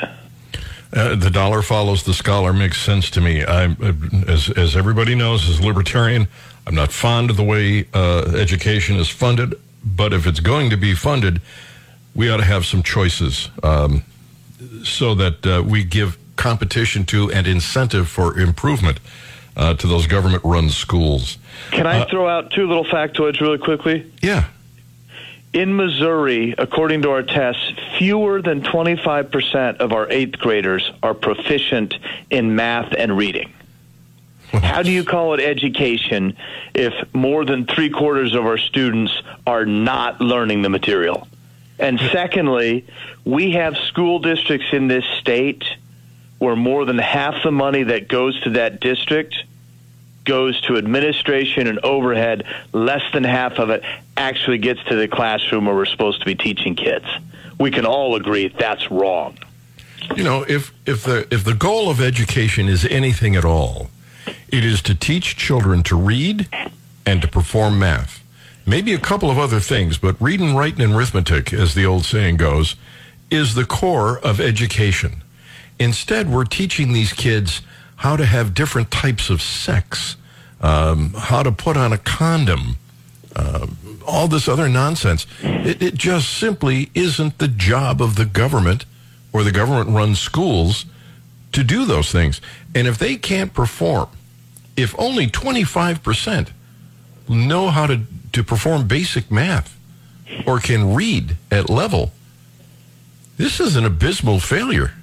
Uh, 0.94 1.16
the 1.16 1.30
dollar 1.30 1.62
follows 1.62 2.04
the 2.04 2.14
scholar 2.14 2.52
makes 2.52 2.82
sense 2.82 3.10
to 3.12 3.22
me. 3.22 3.46
I'm, 3.46 3.78
uh, 3.82 4.32
as, 4.32 4.50
as 4.50 4.76
everybody 4.76 5.16
knows, 5.16 5.50
as 5.50 5.60
a 5.60 5.66
libertarian, 5.66 6.28
I'm 6.68 6.76
not 6.76 6.92
fond 6.92 7.30
of 7.30 7.38
the 7.38 7.44
way 7.44 7.88
uh, 7.94 8.34
education 8.36 8.98
is 8.98 9.08
funded, 9.08 9.56
but 9.84 10.14
if 10.14 10.28
it's 10.28 10.42
going 10.42 10.70
to 10.70 10.78
be 10.78 10.94
funded, 10.94 11.42
we 12.16 12.30
ought 12.30 12.38
to 12.38 12.46
have 12.46 12.66
some 12.66 12.84
choices 12.84 13.50
um, 13.64 14.04
so 14.84 15.16
that 15.16 15.46
uh, 15.46 15.64
we 15.66 15.84
give 15.84 16.18
competition 16.36 17.06
to 17.06 17.32
and 17.32 17.48
incentive 17.48 18.08
for 18.08 18.40
improvement 18.40 19.00
uh, 19.56 19.74
to 19.76 19.88
those 19.88 20.08
government 20.08 20.44
run 20.44 20.70
schools. 20.70 21.38
Can 21.72 21.88
I 21.88 22.06
throw 22.06 22.28
out 22.28 22.52
two 22.52 22.68
little 22.68 22.86
factoids 22.86 23.40
really 23.40 23.58
quickly? 23.58 24.12
Yeah. 24.22 24.46
In 25.54 25.76
Missouri, 25.76 26.56
according 26.58 27.02
to 27.02 27.12
our 27.12 27.24
tests, 27.24 27.74
fewer 27.98 28.42
than 28.42 28.62
25% 28.62 29.78
of 29.78 29.92
our 29.92 30.10
eighth 30.10 30.40
graders 30.40 30.90
are 31.04 31.14
proficient 31.14 31.94
in 32.30 32.56
math 32.56 32.94
and 32.98 33.18
reading. 33.18 33.52
How 34.54 34.82
do 34.82 34.92
you 34.92 35.04
call 35.04 35.34
it 35.34 35.40
education 35.40 36.36
if 36.74 36.94
more 37.14 37.46
than 37.46 37.66
three 37.66 37.90
quarters 37.90 38.34
of 38.34 38.46
our 38.46 38.58
students 38.58 39.14
are 39.48 39.66
not 39.66 40.20
learning 40.20 40.62
the 40.62 40.70
material? 40.70 41.28
And 41.82 42.00
secondly, 42.12 42.86
we 43.26 43.52
have 43.54 43.76
school 43.76 44.20
districts 44.20 44.68
in 44.72 44.88
this 44.88 45.04
state 45.20 45.66
where 46.38 46.56
more 46.56 46.86
than 46.86 47.00
half 47.00 47.44
the 47.44 47.52
money 47.52 47.82
that 47.84 48.08
goes 48.08 48.40
to 48.42 48.52
that 48.52 48.80
district 48.80 49.36
goes 50.24 50.62
to 50.62 50.78
administration 50.78 51.66
and 51.66 51.80
overhead. 51.80 52.46
Less 52.72 53.02
than 53.14 53.24
half 53.24 53.58
of 53.58 53.72
it 53.72 53.84
actually 54.16 54.60
gets 54.60 54.84
to 54.86 54.96
the 54.96 55.08
classroom 55.08 55.66
where 55.66 55.76
we're 55.76 55.88
supposed 55.88 56.20
to 56.20 56.26
be 56.26 56.36
teaching 56.36 56.76
kids. 56.76 57.06
We 57.60 57.72
can 57.72 57.88
all 57.88 58.16
agree 58.16 58.48
that's 58.48 58.92
wrong. 58.92 59.38
You 60.16 60.24
know, 60.24 60.46
if 60.48 60.74
if 60.86 61.04
the 61.04 61.28
if 61.32 61.44
the 61.44 61.56
goal 61.56 61.90
of 61.90 62.00
education 62.00 62.68
is 62.68 62.86
anything 62.86 63.36
at 63.36 63.46
all, 63.46 63.90
it 64.50 64.64
is 64.64 64.84
to 64.84 64.94
teach 64.94 65.36
children 65.36 65.82
to 65.84 65.96
read 65.96 66.48
and 67.08 67.24
to 67.24 67.28
perform 67.28 67.80
math. 67.80 68.21
Maybe 68.66 68.94
a 68.94 69.00
couple 69.00 69.32
of 69.32 69.40
other 69.40 69.60
things, 69.60 69.98
but 69.98 70.20
reading, 70.22 70.56
writing, 70.56 70.82
and 70.82 70.94
arithmetic, 70.94 71.52
as 71.52 71.74
the 71.74 71.86
old 71.86 72.06
saying 72.06 72.38
goes, 72.38 72.76
is 73.30 73.56
the 73.56 73.66
core 73.66 74.20
of 74.20 74.40
education. 74.40 75.24
Instead, 75.80 76.30
we're 76.30 76.46
teaching 76.46 76.94
these 76.94 77.14
kids 77.14 77.62
how 77.98 78.16
to 78.16 78.26
have 78.26 78.54
different 78.54 78.92
types 78.92 79.30
of 79.30 79.42
sex, 79.42 80.16
um, 80.62 81.14
how 81.18 81.42
to 81.42 81.52
put 81.52 81.76
on 81.78 81.92
a 81.92 81.98
condom, 81.98 82.76
uh, 83.36 83.66
all 84.06 84.28
this 84.28 84.48
other 84.48 84.70
nonsense. 84.70 85.26
It, 85.42 85.82
it 85.82 85.94
just 85.96 86.30
simply 86.30 86.92
isn't 86.94 87.38
the 87.38 87.48
job 87.48 88.02
of 88.02 88.16
the 88.16 88.26
government 88.26 88.86
or 89.34 89.44
the 89.44 89.52
government 89.52 89.90
run 89.90 90.16
schools 90.16 90.86
to 91.52 91.64
do 91.64 91.86
those 91.86 92.12
things. 92.12 92.42
And 92.76 92.88
if 92.88 92.98
they 92.98 93.16
can't 93.16 93.54
perform, 93.54 94.10
if 94.76 94.96
only 95.00 95.28
25% 95.28 96.50
know 97.28 97.70
how 97.70 97.88
to, 97.88 98.02
to 98.34 98.44
perform 98.44 98.88
basic 98.88 99.32
math 99.32 99.78
or 100.46 100.60
can 100.60 100.94
read 100.94 101.38
at 101.50 101.70
level, 101.70 102.12
this 103.38 103.60
is 103.60 103.76
an 103.76 103.86
abysmal 103.86 104.40
failure. 104.40 104.94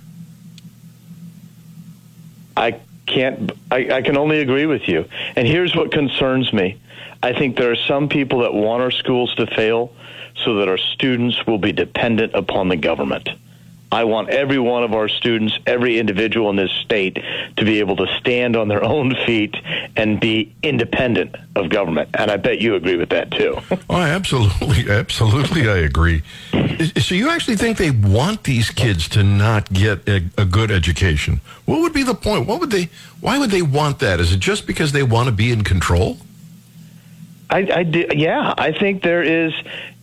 I 2.56 2.80
can't. 3.06 3.52
I, 3.70 3.90
I 3.90 4.02
can 4.02 4.16
only 4.16 4.40
agree 4.40 4.66
with 4.66 4.88
you. 4.88 5.06
And 5.36 5.46
here's 5.46 5.74
what 5.74 5.92
concerns 5.92 6.52
me. 6.52 6.80
I 7.22 7.32
think 7.32 7.56
there 7.56 7.70
are 7.70 7.76
some 7.76 8.08
people 8.08 8.40
that 8.40 8.54
want 8.54 8.82
our 8.82 8.90
schools 8.90 9.34
to 9.36 9.46
fail 9.46 9.92
so 10.44 10.56
that 10.56 10.68
our 10.68 10.78
students 10.78 11.46
will 11.46 11.58
be 11.58 11.72
dependent 11.72 12.34
upon 12.34 12.68
the 12.68 12.76
government. 12.76 13.28
I 13.90 14.04
want 14.04 14.28
every 14.28 14.58
one 14.58 14.84
of 14.84 14.92
our 14.92 15.08
students, 15.08 15.58
every 15.66 15.98
individual 15.98 16.50
in 16.50 16.56
this 16.56 16.70
state, 16.70 17.18
to 17.56 17.64
be 17.64 17.80
able 17.80 17.96
to 17.96 18.06
stand 18.18 18.54
on 18.54 18.68
their 18.68 18.84
own 18.84 19.14
feet 19.26 19.56
and 19.96 20.20
be 20.20 20.54
independent 20.62 21.34
of 21.56 21.70
government. 21.70 22.10
And 22.14 22.30
I 22.30 22.36
bet 22.36 22.60
you 22.60 22.74
agree 22.74 22.96
with 22.96 23.10
that 23.10 23.30
too. 23.30 23.58
Oh, 23.90 23.96
absolutely, 23.96 24.90
absolutely, 24.90 25.68
I 25.68 25.78
agree. 25.78 26.22
So 27.00 27.14
you 27.14 27.30
actually 27.30 27.56
think 27.56 27.78
they 27.78 27.90
want 27.90 28.44
these 28.44 28.70
kids 28.70 29.08
to 29.10 29.22
not 29.22 29.72
get 29.72 30.06
a, 30.06 30.24
a 30.36 30.44
good 30.44 30.70
education? 30.70 31.40
What 31.64 31.80
would 31.80 31.94
be 31.94 32.02
the 32.02 32.14
point? 32.14 32.46
What 32.46 32.60
would 32.60 32.70
they? 32.70 32.90
Why 33.20 33.38
would 33.38 33.50
they 33.50 33.62
want 33.62 34.00
that? 34.00 34.20
Is 34.20 34.32
it 34.32 34.40
just 34.40 34.66
because 34.66 34.92
they 34.92 35.02
want 35.02 35.26
to 35.26 35.32
be 35.32 35.52
in 35.52 35.64
control? 35.64 36.18
I, 37.50 37.68
I 37.74 37.82
do, 37.82 38.06
yeah, 38.14 38.54
I 38.58 38.72
think 38.72 39.02
there 39.02 39.22
is 39.22 39.54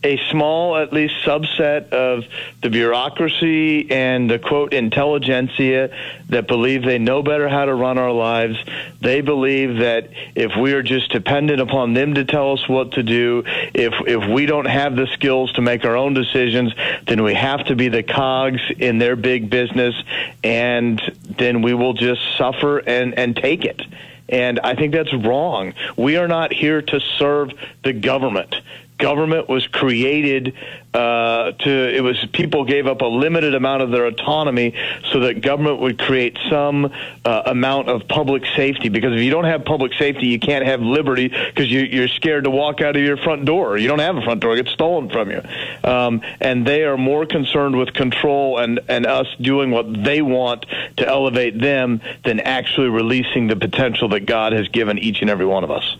a 0.05 0.19
small, 0.29 0.77
at 0.77 0.93
least, 0.93 1.15
subset 1.25 1.89
of 1.89 2.25
the 2.61 2.69
bureaucracy 2.69 3.89
and 3.89 4.29
the 4.29 4.37
quote 4.37 4.71
intelligentsia 4.71 5.89
that 6.29 6.47
believe 6.47 6.83
they 6.83 6.99
know 6.99 7.23
better 7.23 7.49
how 7.49 7.65
to 7.65 7.73
run 7.73 7.97
our 7.97 8.11
lives. 8.11 8.55
They 9.01 9.21
believe 9.21 9.79
that 9.79 10.11
if 10.35 10.55
we 10.55 10.73
are 10.73 10.83
just 10.83 11.11
dependent 11.11 11.59
upon 11.59 11.95
them 11.95 12.13
to 12.13 12.23
tell 12.23 12.53
us 12.53 12.69
what 12.69 12.91
to 12.91 13.03
do, 13.03 13.43
if 13.73 13.93
if 14.05 14.29
we 14.29 14.45
don't 14.45 14.67
have 14.67 14.95
the 14.95 15.07
skills 15.07 15.51
to 15.53 15.61
make 15.61 15.83
our 15.83 15.97
own 15.97 16.13
decisions, 16.13 16.71
then 17.07 17.23
we 17.23 17.33
have 17.33 17.65
to 17.65 17.75
be 17.75 17.89
the 17.89 18.03
cogs 18.03 18.61
in 18.77 18.99
their 18.99 19.15
big 19.15 19.49
business, 19.49 19.95
and 20.43 21.01
then 21.37 21.63
we 21.63 21.73
will 21.73 21.93
just 21.93 22.21
suffer 22.37 22.77
and 22.77 23.17
and 23.17 23.35
take 23.35 23.65
it. 23.65 23.81
And 24.29 24.59
I 24.59 24.75
think 24.75 24.93
that's 24.93 25.13
wrong. 25.13 25.73
We 25.97 26.17
are 26.17 26.27
not 26.27 26.51
here 26.51 26.81
to 26.81 26.99
serve 27.17 27.51
the 27.83 27.93
government 27.93 28.55
government 28.97 29.49
was 29.49 29.67
created 29.67 30.53
uh, 30.93 31.51
to 31.51 31.95
it 31.95 32.01
was 32.01 32.17
people 32.31 32.63
gave 32.63 32.87
up 32.87 33.01
a 33.01 33.05
limited 33.05 33.53
amount 33.53 33.81
of 33.81 33.91
their 33.91 34.05
autonomy 34.05 34.73
so 35.11 35.19
that 35.19 35.41
government 35.41 35.79
would 35.81 35.99
create 35.99 36.37
some 36.49 36.93
uh, 37.25 37.41
amount 37.47 37.89
of 37.89 38.07
public 38.07 38.43
safety. 38.55 38.87
Because 38.87 39.13
if 39.13 39.19
you 39.19 39.31
don't 39.31 39.43
have 39.43 39.65
public 39.65 39.93
safety 39.95 40.27
you 40.27 40.39
can't 40.39 40.65
have 40.65 40.79
liberty 40.81 41.27
because 41.27 41.69
you, 41.69 41.81
you're 41.81 42.07
scared 42.07 42.45
to 42.45 42.49
walk 42.49 42.81
out 42.81 42.95
of 42.95 43.01
your 43.01 43.17
front 43.17 43.43
door. 43.43 43.77
You 43.77 43.89
don't 43.89 43.99
have 43.99 44.15
a 44.15 44.21
front 44.21 44.39
door 44.39 44.53
it 44.53 44.63
gets 44.63 44.73
stolen 44.73 45.09
from 45.09 45.31
you. 45.31 45.41
Um, 45.83 46.21
and 46.39 46.65
they 46.65 46.83
are 46.83 46.97
more 46.97 47.25
concerned 47.25 47.77
with 47.77 47.93
control 47.93 48.59
and, 48.59 48.79
and 48.87 49.05
us 49.05 49.27
doing 49.41 49.71
what 49.71 50.03
they 50.03 50.21
want 50.21 50.65
to 50.97 51.07
elevate 51.07 51.59
them 51.59 52.01
than 52.23 52.39
actually 52.39 52.87
releasing 52.87 53.47
the 53.47 53.55
potential 53.55 54.09
that 54.09 54.21
God 54.21 54.53
has 54.53 54.69
given 54.69 54.97
each 54.97 55.19
and 55.21 55.29
every 55.29 55.45
one 55.45 55.63
of 55.63 55.71
us. 55.71 55.97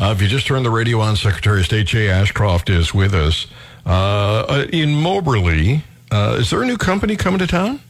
Uh, 0.00 0.12
if 0.14 0.20
you 0.20 0.28
just 0.28 0.46
turned 0.46 0.66
the 0.66 0.70
radio 0.70 1.00
on, 1.00 1.16
Secretary 1.16 1.60
of 1.60 1.66
State 1.66 1.86
Jay 1.86 2.08
Ashcroft 2.08 2.68
is 2.68 2.92
with 2.92 3.14
us. 3.14 3.46
Uh, 3.86 4.66
in 4.72 4.90
Moberly, 4.90 5.82
uh, 6.10 6.36
is 6.40 6.50
there 6.50 6.62
a 6.62 6.66
new 6.66 6.76
company 6.76 7.16
coming 7.16 7.38
to 7.38 7.46
town? 7.46 7.80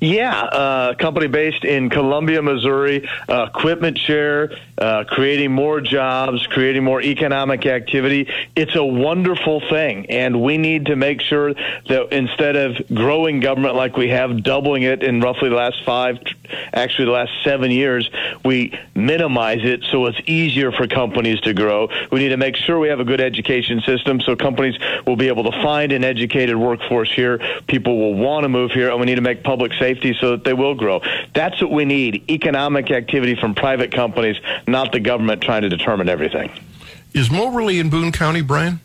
Yeah, 0.00 0.34
uh, 0.34 0.94
company 0.94 1.26
based 1.26 1.64
in 1.64 1.90
Columbia, 1.90 2.40
Missouri, 2.40 3.08
uh, 3.28 3.48
equipment 3.54 3.98
share, 3.98 4.50
uh, 4.80 5.04
creating 5.04 5.52
more 5.52 5.80
jobs, 5.80 6.46
creating 6.46 6.82
more 6.82 7.02
economic 7.02 7.66
activity. 7.66 8.28
It's 8.56 8.74
a 8.74 8.84
wonderful 8.84 9.60
thing, 9.68 10.06
and 10.10 10.42
we 10.42 10.58
need 10.58 10.86
to 10.86 10.96
make 10.96 11.20
sure 11.20 11.52
that 11.54 12.12
instead 12.12 12.56
of 12.56 12.76
growing 12.94 13.40
government 13.40 13.74
like 13.74 13.96
we 13.96 14.08
have, 14.08 14.42
doubling 14.42 14.82
it 14.82 15.02
in 15.02 15.20
roughly 15.20 15.50
the 15.50 15.54
last 15.54 15.84
five, 15.84 16.18
actually 16.72 17.04
the 17.06 17.10
last 17.10 17.32
seven 17.44 17.70
years, 17.70 18.10
we 18.44 18.78
minimize 18.94 19.60
it 19.62 19.84
so 19.90 20.06
it's 20.06 20.18
easier 20.26 20.72
for 20.72 20.86
companies 20.86 21.40
to 21.40 21.52
grow. 21.52 21.88
We 22.10 22.20
need 22.20 22.30
to 22.30 22.36
make 22.36 22.56
sure 22.56 22.78
we 22.78 22.88
have 22.88 23.00
a 23.00 23.04
good 23.04 23.20
education 23.20 23.80
system 23.82 24.20
so 24.20 24.36
companies 24.36 24.76
will 25.06 25.16
be 25.16 25.28
able 25.28 25.44
to 25.44 25.62
find 25.62 25.92
an 25.92 26.04
educated 26.04 26.56
workforce 26.56 27.12
here. 27.12 27.38
People 27.66 27.98
will 27.98 28.14
want 28.14 28.44
to 28.44 28.48
move 28.48 28.70
here, 28.72 28.90
and 28.90 28.98
we 28.98 29.06
need 29.06 29.16
to 29.16 29.20
make 29.20 29.44
public 29.44 29.72
safety 29.74 30.16
so 30.20 30.32
that 30.32 30.44
they 30.44 30.54
will 30.54 30.74
grow. 30.74 31.02
That's 31.34 31.60
what 31.60 31.70
we 31.70 31.84
need 31.84 32.30
economic 32.30 32.90
activity 32.90 33.34
from 33.34 33.54
private 33.54 33.92
companies, 33.92 34.36
not 34.70 34.92
the 34.92 35.00
government 35.00 35.42
trying 35.42 35.62
to 35.62 35.68
determine 35.68 36.08
everything. 36.08 36.50
Is 37.12 37.30
Moberly 37.30 37.78
in 37.78 37.90
Boone 37.90 38.12
County, 38.12 38.40
Brian? 38.40 38.80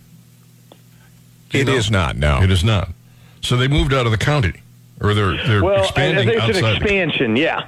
It 1.51 1.69
is 1.69 1.89
not, 1.89 2.17
no. 2.17 2.41
It 2.41 2.51
is 2.51 2.63
not. 2.63 2.89
So 3.41 3.55
they 3.55 3.67
moved 3.67 3.93
out 3.93 4.05
of 4.05 4.11
the 4.11 4.17
county, 4.17 4.61
or 4.99 5.13
they're 5.13 5.37
they're 5.45 5.63
well, 5.63 5.83
expanding 5.83 6.29
it's 6.29 6.41
outside. 6.41 6.55
an 6.57 6.63
the- 6.63 6.75
expansion, 6.75 7.35
yeah. 7.35 7.67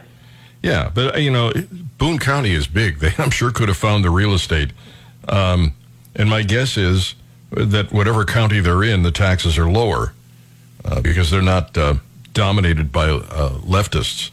Yeah, 0.64 0.90
but 0.94 1.16
uh, 1.16 1.18
you 1.20 1.32
know, 1.32 1.54
Boone 1.98 2.20
County 2.20 2.52
is 2.52 2.68
big. 2.68 2.98
They, 3.00 3.14
I'm 3.18 3.30
sure, 3.30 3.52
could 3.52 3.68
have 3.68 3.78
found 3.78 4.04
the 4.04 4.10
real 4.10 4.34
estate. 4.34 4.72
Um, 5.30 5.74
and 6.16 6.30
my 6.30 6.42
guess 6.42 6.78
is 6.78 7.16
that 7.52 7.92
whatever 7.92 8.26
county 8.26 8.60
they're 8.60 8.84
in, 8.84 9.04
the 9.04 9.12
taxes 9.12 9.58
are 9.58 9.70
lower 9.70 10.14
uh, 10.84 11.02
because 11.02 11.30
they're 11.30 11.42
not 11.42 11.78
uh, 11.78 11.96
dominated 12.34 12.92
by 12.92 13.10
uh, 13.10 13.60
leftists. 13.60 14.32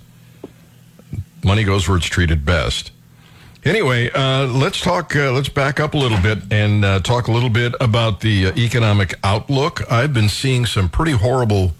Money 1.44 1.62
goes 1.62 1.86
where 1.86 1.98
it's 1.98 2.06
treated 2.06 2.44
best. 2.44 2.90
Anyway, 3.64 4.10
uh, 4.10 4.46
let's 4.46 4.78
talk. 4.78 5.16
Uh, 5.16 5.32
let's 5.32 5.48
back 5.48 5.80
up 5.80 5.94
a 5.94 5.96
little 5.96 6.20
bit 6.20 6.38
and 6.50 6.84
uh, 6.84 7.00
talk 7.00 7.28
a 7.28 7.32
little 7.32 7.48
bit 7.48 7.74
about 7.80 8.20
the 8.20 8.48
uh, 8.48 8.52
economic 8.58 9.14
outlook. 9.24 9.90
I've 9.90 10.12
been 10.12 10.28
seeing 10.28 10.66
some 10.66 10.90
pretty 10.90 11.12
horrible 11.12 11.72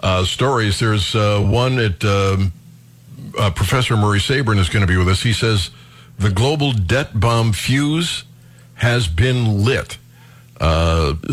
uh, 0.00 0.24
stories. 0.24 0.78
There's 0.80 1.14
uh, 1.14 1.42
one 1.42 1.78
at 1.80 2.02
um, 2.02 2.54
Professor 3.54 3.94
Murray 3.94 4.20
Sabrin 4.20 4.58
is 4.58 4.70
going 4.70 4.80
to 4.80 4.86
be 4.86 4.96
with 4.96 5.06
us. 5.06 5.22
He 5.22 5.34
says 5.34 5.70
the 6.18 6.30
global 6.30 6.72
debt 6.72 7.20
bomb 7.20 7.52
fuse 7.52 8.24
has 8.76 9.06
been 9.06 9.66
lit, 9.66 9.98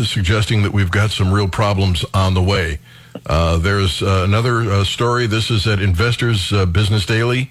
suggesting 0.04 0.62
that 0.64 0.74
we've 0.74 0.90
got 0.90 1.10
some 1.10 1.32
real 1.32 1.48
problems 1.48 2.04
on 2.12 2.34
the 2.34 2.42
way. 2.42 2.80
There's 3.26 4.02
another 4.02 4.84
story. 4.84 5.26
This 5.26 5.50
is 5.50 5.66
at 5.66 5.80
Investors 5.80 6.52
Business 6.70 7.06
Daily. 7.06 7.50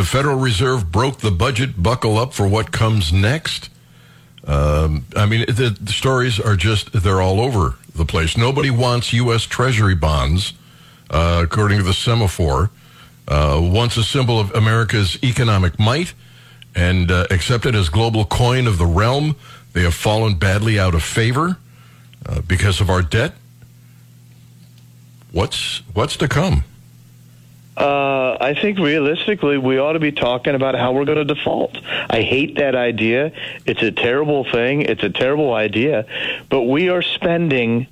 The 0.00 0.06
Federal 0.06 0.38
Reserve 0.38 0.90
broke 0.90 1.18
the 1.18 1.30
budget. 1.30 1.82
Buckle 1.82 2.16
up 2.16 2.32
for 2.32 2.48
what 2.48 2.72
comes 2.72 3.12
next. 3.12 3.68
Um, 4.46 5.04
I 5.14 5.26
mean, 5.26 5.44
the, 5.44 5.76
the 5.78 5.92
stories 5.92 6.40
are 6.40 6.56
just, 6.56 6.90
they're 6.94 7.20
all 7.20 7.38
over 7.38 7.74
the 7.94 8.06
place. 8.06 8.34
Nobody 8.34 8.70
wants 8.70 9.12
U.S. 9.12 9.42
Treasury 9.42 9.94
bonds, 9.94 10.54
uh, 11.10 11.42
according 11.44 11.76
to 11.76 11.84
the 11.84 11.90
Semafor. 11.90 12.70
Uh, 13.28 13.60
once 13.62 13.98
a 13.98 14.02
symbol 14.02 14.40
of 14.40 14.50
America's 14.54 15.22
economic 15.22 15.78
might 15.78 16.14
and 16.74 17.10
uh, 17.10 17.26
accepted 17.30 17.74
as 17.74 17.90
global 17.90 18.24
coin 18.24 18.66
of 18.66 18.78
the 18.78 18.86
realm, 18.86 19.36
they 19.74 19.82
have 19.82 19.92
fallen 19.92 20.34
badly 20.34 20.78
out 20.78 20.94
of 20.94 21.02
favor 21.02 21.58
uh, 22.24 22.40
because 22.40 22.80
of 22.80 22.88
our 22.88 23.02
debt. 23.02 23.34
What's 25.30 25.82
what's 25.92 26.16
to 26.16 26.26
come? 26.26 26.64
Uh, 27.76 28.19
I 28.40 28.54
think 28.54 28.78
realistically, 28.78 29.58
we 29.58 29.78
ought 29.78 29.92
to 29.92 29.98
be 30.00 30.12
talking 30.12 30.54
about 30.54 30.74
how 30.74 30.92
we're 30.92 31.04
going 31.04 31.18
to 31.18 31.24
default. 31.26 31.76
I 32.08 32.22
hate 32.22 32.56
that 32.56 32.74
idea. 32.74 33.32
It's 33.66 33.82
a 33.82 33.92
terrible 33.92 34.44
thing. 34.44 34.80
It's 34.82 35.02
a 35.02 35.10
terrible 35.10 35.52
idea. 35.52 36.06
But 36.48 36.62
we 36.62 36.88
are 36.88 37.02
spending, 37.02 37.86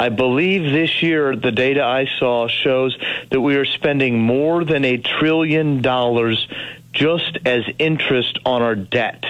I 0.00 0.08
believe 0.08 0.72
this 0.72 1.00
year, 1.00 1.36
the 1.36 1.52
data 1.52 1.84
I 1.84 2.08
saw 2.18 2.48
shows 2.48 2.98
that 3.30 3.40
we 3.40 3.54
are 3.54 3.64
spending 3.64 4.18
more 4.18 4.64
than 4.64 4.84
a 4.84 4.96
trillion 4.96 5.80
dollars 5.80 6.44
just 6.92 7.38
as 7.44 7.62
interest 7.78 8.40
on 8.44 8.62
our 8.62 8.74
debt. 8.74 9.24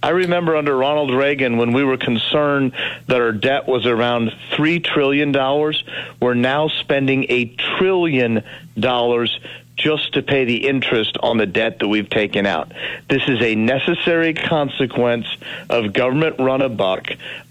I 0.00 0.10
remember 0.10 0.54
under 0.54 0.76
Ronald 0.76 1.12
Reagan 1.12 1.56
when 1.56 1.72
we 1.72 1.82
were 1.82 1.96
concerned 1.96 2.72
that 3.08 3.20
our 3.20 3.32
debt 3.32 3.66
was 3.66 3.84
around 3.84 4.30
$3 4.52 4.84
trillion. 4.84 5.32
We're 6.20 6.34
now 6.34 6.68
spending 6.68 7.26
a 7.28 7.46
trillion 7.46 8.44
dollars 8.80 9.38
just 9.76 10.14
to 10.14 10.22
pay 10.22 10.44
the 10.44 10.66
interest 10.66 11.16
on 11.20 11.38
the 11.38 11.46
debt 11.46 11.78
that 11.78 11.88
we've 11.88 12.10
taken 12.10 12.46
out. 12.46 12.72
This 13.08 13.22
is 13.28 13.40
a 13.40 13.54
necessary 13.54 14.34
consequence 14.34 15.26
of 15.70 15.92
government 15.92 16.40
run 16.40 16.62
amok, 16.62 17.06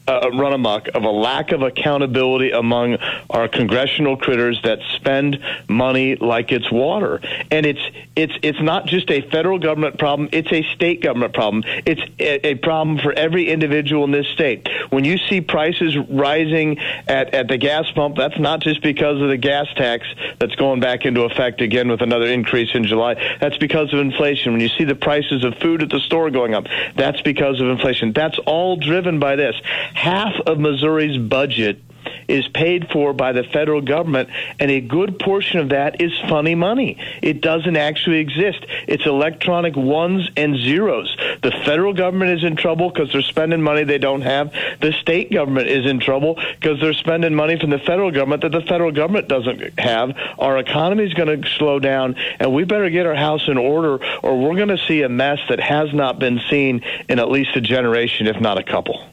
uh, 0.08 0.30
run 0.34 0.54
amok 0.54 0.88
of 0.94 1.04
a 1.04 1.10
lack 1.10 1.52
of 1.52 1.62
accountability 1.62 2.52
among 2.52 2.98
our 3.30 3.48
congressional 3.48 4.18
critters 4.18 4.60
that 4.64 4.80
spend 4.96 5.40
money 5.68 6.16
like 6.16 6.52
it's 6.52 6.72
water. 6.72 7.20
And 7.52 7.66
it's 7.66 7.82
it's 8.16 8.34
it's 8.42 8.62
not 8.62 8.88
just 8.88 9.12
a 9.12 9.22
federal 9.30 9.60
government 9.60 10.00
problem; 10.00 10.30
it's 10.32 10.52
a 10.52 10.64
state 10.76 11.02
government 11.02 11.34
problem. 11.34 11.64
It's 11.86 12.02
a, 12.20 12.48
a 12.48 12.56
problem 12.56 13.00
for 13.00 13.14
every 13.14 13.50
individual 13.50 14.04
in 14.06 14.12
this 14.12 14.28
state. 14.28 14.68
When 14.90 15.04
you 15.04 15.18
see 15.18 15.42
prices 15.42 15.98
rising 16.10 16.80
at 17.08 17.34
at 17.34 17.48
the 17.48 17.58
gas 17.58 17.92
pump, 17.92 18.16
that's 18.18 18.40
not 18.40 18.62
just 18.62 18.82
because 18.82 19.22
of 19.22 19.30
the 19.30 19.38
gas 19.38 19.68
tax 19.76 20.08
that's 20.40 20.56
going 20.56 20.80
back 20.80 21.06
into 21.06 21.22
effect 21.24 21.62
again 21.62 21.90
with 21.90 22.02
another 22.02 22.28
increase 22.28 22.70
in 22.74 22.86
July. 22.86 23.16
That's 23.40 23.58
because 23.58 23.94
of 23.94 24.00
inflation. 24.00 24.54
When 24.54 24.62
you 24.62 24.70
see 24.70 24.84
the 24.86 24.96
prices 24.96 25.44
of 25.44 25.56
food 25.56 25.84
at 25.84 25.90
the 25.90 26.00
store 26.00 26.30
going 26.32 26.54
up, 26.54 26.66
that's 26.96 27.22
because 27.22 27.60
of 27.60 27.68
inflation. 27.68 28.14
That's 28.14 28.38
all 28.46 28.78
driven 28.78 29.20
by 29.20 29.36
this. 29.36 29.56
Half 29.98 30.36
of 30.46 30.60
Missouri's 30.60 31.18
budget 31.18 31.82
is 32.28 32.48
paid 32.50 32.88
for 32.92 33.14
by 33.14 33.32
the 33.32 33.44
federal 33.44 33.82
government, 33.82 34.30
and 34.60 34.70
a 34.70 34.80
good 34.80 35.18
portion 35.18 35.60
of 35.60 35.70
that 35.70 36.00
is 36.00 36.12
funny 36.30 36.54
money. 36.54 37.00
It 37.24 37.42
doesn't 37.42 37.76
actually 37.76 38.20
exist. 38.20 38.64
It's 38.88 39.08
electronic 39.08 39.76
ones 39.76 40.30
and 40.38 40.56
zeros. 40.56 41.18
The 41.42 41.50
federal 41.66 41.94
government 41.94 42.38
is 42.38 42.44
in 42.44 42.56
trouble 42.56 42.92
because 42.92 43.12
they're 43.12 43.24
spending 43.24 43.64
money 43.64 43.86
they 43.86 43.98
don't 43.98 44.22
have. 44.22 44.54
The 44.82 44.94
state 45.02 45.32
government 45.32 45.68
is 45.68 45.88
in 45.88 46.00
trouble 46.00 46.36
because 46.62 46.80
they're 46.80 46.94
spending 46.94 47.34
money 47.34 47.60
from 47.60 47.72
the 47.72 47.80
federal 47.80 48.12
government 48.12 48.44
that 48.44 48.52
the 48.52 48.62
federal 48.62 48.92
government 48.92 49.28
doesn't 49.28 49.80
have. 49.80 50.16
Our 50.38 50.60
economy 50.60 51.06
is 51.06 51.16
going 51.16 51.42
to 51.42 51.50
slow 51.58 51.80
down, 51.80 52.18
and 52.40 52.54
we 52.54 52.66
better 52.66 52.92
get 52.92 53.08
our 53.08 53.16
house 53.16 53.48
in 53.48 53.58
order, 53.58 53.98
or 54.22 54.40
we're 54.40 54.56
going 54.56 54.78
to 54.78 54.86
see 54.88 55.02
a 55.02 55.10
mess 55.10 55.40
that 55.50 55.60
has 55.60 55.92
not 55.92 56.20
been 56.20 56.40
seen 56.52 56.84
in 57.10 57.18
at 57.18 57.32
least 57.32 57.56
a 57.56 57.62
generation, 57.62 58.28
if 58.28 58.40
not 58.40 58.60
a 58.60 58.64
couple. 58.64 59.04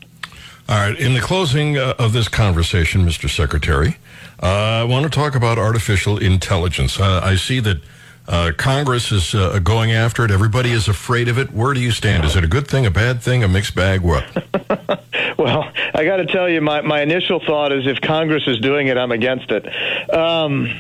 All 0.69 0.77
right. 0.77 0.99
In 0.99 1.15
the 1.15 1.21
closing 1.21 1.77
uh, 1.77 1.95
of 1.99 2.13
this 2.13 2.29
conversation, 2.29 3.05
Mr. 3.05 3.29
Secretary, 3.29 3.99
uh, 4.43 4.47
I 4.47 4.85
want 4.85 5.05
to 5.05 5.11
talk 5.11 5.35
about 5.35 5.59
artificial 5.59 6.19
intelligence. 6.19 6.99
Uh, 6.99 7.21
I 7.23 7.37
see 7.37 7.61
that 7.61 7.79
uh, 8.27 8.53
Congress 8.57 9.13
is 9.13 9.35
uh, 9.35 9.59
going 9.59 9.93
after 9.93 10.25
it. 10.25 10.31
Everybody 10.31 10.71
is 10.71 10.89
afraid 10.89 11.29
of 11.29 11.39
it. 11.39 11.53
Where 11.53 11.75
do 11.75 11.81
you 11.81 11.91
stand? 11.91 12.25
Is 12.25 12.35
it 12.35 12.45
a 12.45 12.49
good 12.49 12.67
thing, 12.67 12.87
a 12.87 12.91
bad 12.91 13.23
thing, 13.23 13.45
a 13.45 13.49
mixed 13.49 13.75
bag? 13.75 14.01
What? 14.01 14.25
Well, 15.39 15.71
I 15.95 16.05
got 16.05 16.17
to 16.17 16.27
tell 16.27 16.49
you, 16.49 16.61
my, 16.61 16.81
my 16.81 17.03
initial 17.03 17.41
thought 17.41 17.73
is 17.73 17.87
if 17.87 18.01
Congress 18.01 18.45
is 18.47 18.61
doing 18.61 18.87
it, 18.87 18.97
I'm 18.97 19.13
against 19.13 19.51
it. 19.51 19.67
Um, 20.15 20.71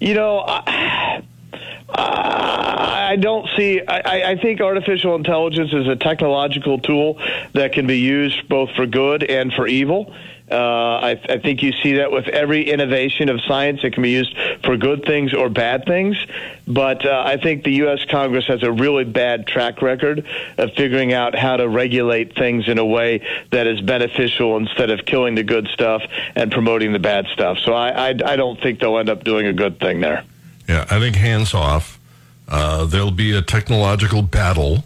you 0.00 0.14
know, 0.14 0.40
I, 0.40 1.22
I 1.88 3.16
don't 3.20 3.48
see. 3.56 3.80
I, 3.86 4.32
I 4.32 4.36
think 4.36 4.60
artificial 4.60 5.14
intelligence 5.14 5.72
is 5.72 5.86
a 5.86 5.96
technological 5.96 6.78
tool 6.78 7.20
that 7.52 7.72
can 7.72 7.86
be 7.86 7.98
used 7.98 8.48
both 8.48 8.70
for 8.72 8.86
good 8.86 9.22
and 9.22 9.52
for 9.52 9.66
evil. 9.66 10.12
Uh, 10.50 10.56
I, 10.56 11.10
I 11.28 11.38
think 11.38 11.62
you 11.62 11.72
see 11.72 11.94
that 11.94 12.12
with 12.12 12.28
every 12.28 12.68
innovation 12.70 13.30
of 13.30 13.40
science. 13.42 13.80
It 13.82 13.94
can 13.94 14.02
be 14.02 14.10
used 14.10 14.36
for 14.62 14.76
good 14.76 15.04
things 15.06 15.32
or 15.32 15.48
bad 15.48 15.86
things. 15.86 16.18
But 16.66 17.06
uh, 17.06 17.22
I 17.24 17.38
think 17.38 17.64
the 17.64 17.72
U.S. 17.72 18.04
Congress 18.10 18.46
has 18.48 18.62
a 18.62 18.70
really 18.70 19.04
bad 19.04 19.46
track 19.46 19.80
record 19.80 20.26
of 20.58 20.72
figuring 20.74 21.14
out 21.14 21.34
how 21.34 21.56
to 21.56 21.66
regulate 21.66 22.34
things 22.34 22.68
in 22.68 22.78
a 22.78 22.84
way 22.84 23.26
that 23.50 23.66
is 23.66 23.80
beneficial 23.80 24.56
instead 24.58 24.90
of 24.90 25.06
killing 25.06 25.34
the 25.34 25.44
good 25.44 25.66
stuff 25.68 26.02
and 26.34 26.52
promoting 26.52 26.92
the 26.92 26.98
bad 26.98 27.26
stuff. 27.32 27.58
So 27.58 27.72
I, 27.72 28.08
I, 28.08 28.08
I 28.08 28.36
don't 28.36 28.60
think 28.60 28.80
they'll 28.80 28.98
end 28.98 29.08
up 29.08 29.24
doing 29.24 29.46
a 29.46 29.52
good 29.52 29.80
thing 29.80 30.00
there. 30.00 30.24
Yeah, 30.68 30.86
I 30.90 30.98
think 30.98 31.16
hands 31.16 31.54
off. 31.54 31.98
Uh, 32.48 32.84
there'll 32.84 33.10
be 33.10 33.36
a 33.36 33.42
technological 33.42 34.22
battle 34.22 34.84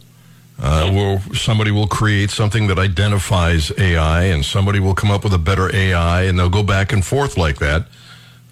uh, 0.61 0.91
where 0.91 1.21
somebody 1.35 1.71
will 1.71 1.87
create 1.87 2.31
something 2.31 2.67
that 2.67 2.79
identifies 2.79 3.71
AI 3.79 4.25
and 4.25 4.45
somebody 4.45 4.81
will 4.81 4.95
come 4.95 5.11
up 5.11 5.25
with 5.25 5.33
a 5.33 5.39
better 5.39 5.75
AI 5.75 6.25
and 6.25 6.39
they'll 6.39 6.49
go 6.49 6.63
back 6.63 6.93
and 6.93 7.05
forth 7.05 7.37
like 7.37 7.59
that. 7.59 7.87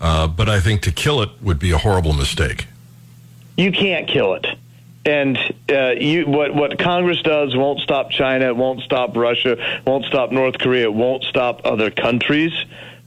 Uh, 0.00 0.26
but 0.28 0.48
I 0.48 0.60
think 0.60 0.82
to 0.82 0.92
kill 0.92 1.22
it 1.22 1.30
would 1.42 1.58
be 1.58 1.72
a 1.72 1.78
horrible 1.78 2.12
mistake. 2.12 2.66
You 3.56 3.72
can't 3.72 4.06
kill 4.06 4.34
it. 4.34 4.46
And 5.04 5.38
uh, 5.70 5.92
you, 5.92 6.26
what 6.26 6.52
what 6.52 6.78
Congress 6.80 7.22
does 7.22 7.54
won't 7.54 7.78
stop 7.80 8.10
China, 8.10 8.46
it 8.46 8.56
won't 8.56 8.82
stop 8.82 9.16
Russia, 9.16 9.80
won't 9.86 10.04
stop 10.04 10.32
North 10.32 10.58
Korea, 10.58 10.84
it 10.86 10.94
won't 10.94 11.22
stop 11.22 11.60
other 11.64 11.92
countries. 11.92 12.52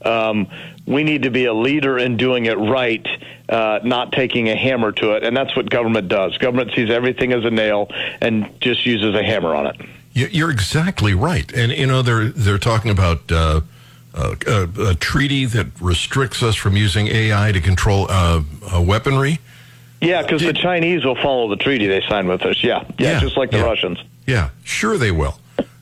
Um, 0.02 0.48
we 0.86 1.04
need 1.04 1.22
to 1.22 1.30
be 1.30 1.44
a 1.44 1.54
leader 1.54 1.98
in 1.98 2.16
doing 2.16 2.46
it 2.46 2.58
right, 2.58 3.06
uh, 3.48 3.80
not 3.84 4.12
taking 4.12 4.48
a 4.48 4.56
hammer 4.56 4.92
to 4.92 5.12
it. 5.12 5.22
And 5.22 5.36
that's 5.36 5.54
what 5.54 5.70
government 5.70 6.08
does. 6.08 6.36
Government 6.38 6.72
sees 6.74 6.90
everything 6.90 7.32
as 7.32 7.44
a 7.44 7.50
nail 7.50 7.90
and 8.20 8.48
just 8.60 8.86
uses 8.86 9.14
a 9.14 9.22
hammer 9.22 9.54
on 9.54 9.66
it. 9.66 9.76
You're 10.12 10.50
exactly 10.50 11.14
right. 11.14 11.50
And, 11.52 11.70
you 11.70 11.86
know, 11.86 12.02
they're, 12.02 12.30
they're 12.30 12.58
talking 12.58 12.90
about 12.90 13.30
uh, 13.30 13.60
uh, 14.14 14.34
a, 14.46 14.88
a, 14.88 14.94
treaty 14.96 15.44
that 15.44 15.68
restricts 15.80 16.42
us 16.42 16.56
from 16.56 16.76
using 16.76 17.06
AI 17.06 17.52
to 17.52 17.60
control 17.60 18.06
uh, 18.10 18.42
weaponry. 18.84 19.38
Yeah, 20.00 20.22
because 20.22 20.42
the 20.42 20.52
Chinese 20.52 21.04
will 21.04 21.14
follow 21.14 21.48
the 21.48 21.56
treaty 21.56 21.86
they 21.86 22.00
signed 22.08 22.26
with 22.26 22.42
us. 22.42 22.64
Yeah, 22.64 22.84
yeah, 22.98 23.12
yeah 23.12 23.20
just 23.20 23.36
like 23.36 23.50
the 23.50 23.58
yeah. 23.58 23.64
Russians. 23.64 23.98
Yeah, 24.26 24.50
sure 24.64 24.98
they 24.98 25.12
will. 25.12 25.38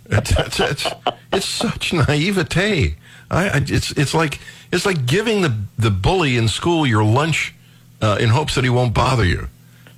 it's, 0.07 0.33
it's, 0.33 0.61
it's, 0.61 0.87
it's 1.33 1.47
such 1.47 1.93
naivete. 1.93 2.97
I, 3.31 3.49
I, 3.49 3.57
it's 3.67 3.91
it's 3.93 4.15
like 4.15 4.41
it's 4.73 4.87
like 4.87 5.07
giving 5.07 5.43
the 5.43 5.55
the 5.79 5.91
bully 5.91 6.37
in 6.37 6.49
school 6.49 6.87
your 6.87 7.05
lunch 7.05 7.55
uh, 8.01 8.19
in 8.21 8.29
hopes 8.29 8.55
that 8.55 8.65
he 8.65 8.71
won't 8.71 8.95
bother 8.95 9.25
you. 9.25 9.49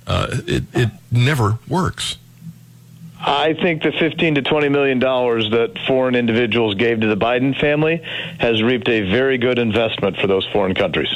Uh, 0.07 0.27
it 0.47 0.63
it 0.73 0.89
never 1.11 1.59
works. 1.67 2.17
I 3.23 3.53
think 3.53 3.83
the 3.83 3.91
15 3.91 4.35
to 4.35 4.41
20 4.41 4.69
million 4.69 4.97
dollars 4.97 5.51
that 5.51 5.77
foreign 5.85 6.15
individuals 6.15 6.73
gave 6.73 7.01
to 7.01 7.07
the 7.07 7.15
Biden 7.15 7.57
family 7.59 7.97
has 8.39 8.63
reaped 8.63 8.89
a 8.89 9.01
very 9.01 9.37
good 9.37 9.59
investment 9.59 10.17
for 10.17 10.25
those 10.25 10.45
foreign 10.47 10.73
countries. 10.73 11.09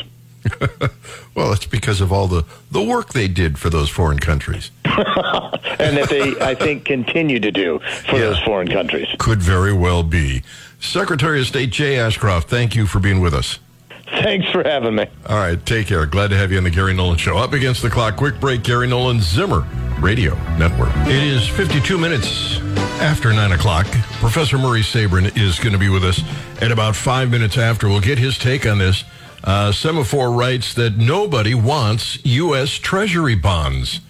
well, 1.35 1.51
it's 1.53 1.65
because 1.65 2.01
of 2.01 2.11
all 2.11 2.27
the, 2.27 2.45
the 2.71 2.83
work 2.83 3.13
they 3.13 3.27
did 3.27 3.57
for 3.57 3.69
those 3.69 3.89
foreign 3.89 4.19
countries. 4.19 4.71
and 4.85 5.97
that 5.97 6.07
they, 6.09 6.39
I 6.39 6.55
think, 6.55 6.85
continue 6.85 7.39
to 7.39 7.51
do 7.51 7.79
for 8.07 8.15
yeah. 8.15 8.21
those 8.21 8.39
foreign 8.39 8.67
countries. 8.67 9.07
Could 9.17 9.41
very 9.41 9.73
well 9.73 10.03
be. 10.03 10.43
Secretary 10.79 11.39
of 11.41 11.47
State 11.47 11.71
Jay 11.71 11.97
Ashcroft, 11.97 12.49
thank 12.49 12.75
you 12.75 12.85
for 12.85 12.99
being 12.99 13.21
with 13.21 13.33
us. 13.33 13.59
Thanks 14.07 14.49
for 14.51 14.63
having 14.63 14.95
me. 14.95 15.07
All 15.27 15.37
right, 15.37 15.63
take 15.65 15.87
care. 15.87 16.05
Glad 16.05 16.29
to 16.29 16.37
have 16.37 16.51
you 16.51 16.57
on 16.57 16.63
the 16.63 16.69
Gary 16.69 16.93
Nolan 16.93 17.17
Show. 17.17 17.37
Up 17.37 17.53
against 17.53 17.81
the 17.81 17.89
clock, 17.89 18.15
quick 18.15 18.39
break. 18.39 18.63
Gary 18.63 18.87
Nolan 18.87 19.19
Zimmer 19.19 19.65
Radio 19.99 20.35
Network. 20.57 20.95
It 21.07 21.23
is 21.23 21.47
52 21.47 21.97
minutes 21.97 22.59
after 23.01 23.33
9 23.33 23.51
o'clock. 23.53 23.87
Professor 24.19 24.57
Murray 24.57 24.81
Sabrin 24.81 25.35
is 25.37 25.59
going 25.59 25.73
to 25.73 25.79
be 25.79 25.89
with 25.89 26.03
us 26.03 26.21
at 26.61 26.71
about 26.71 26.95
five 26.95 27.31
minutes 27.31 27.57
after. 27.57 27.87
We'll 27.87 27.99
get 27.99 28.19
his 28.19 28.37
take 28.37 28.65
on 28.67 28.77
this. 28.77 29.03
Uh, 29.45 29.71
Semafor 29.71 30.35
writes 30.35 30.73
that 30.73 30.97
nobody 30.97 31.53
wants 31.53 32.17
U.S. 32.25 32.71
Treasury 32.71 33.35
bonds. 33.35 34.01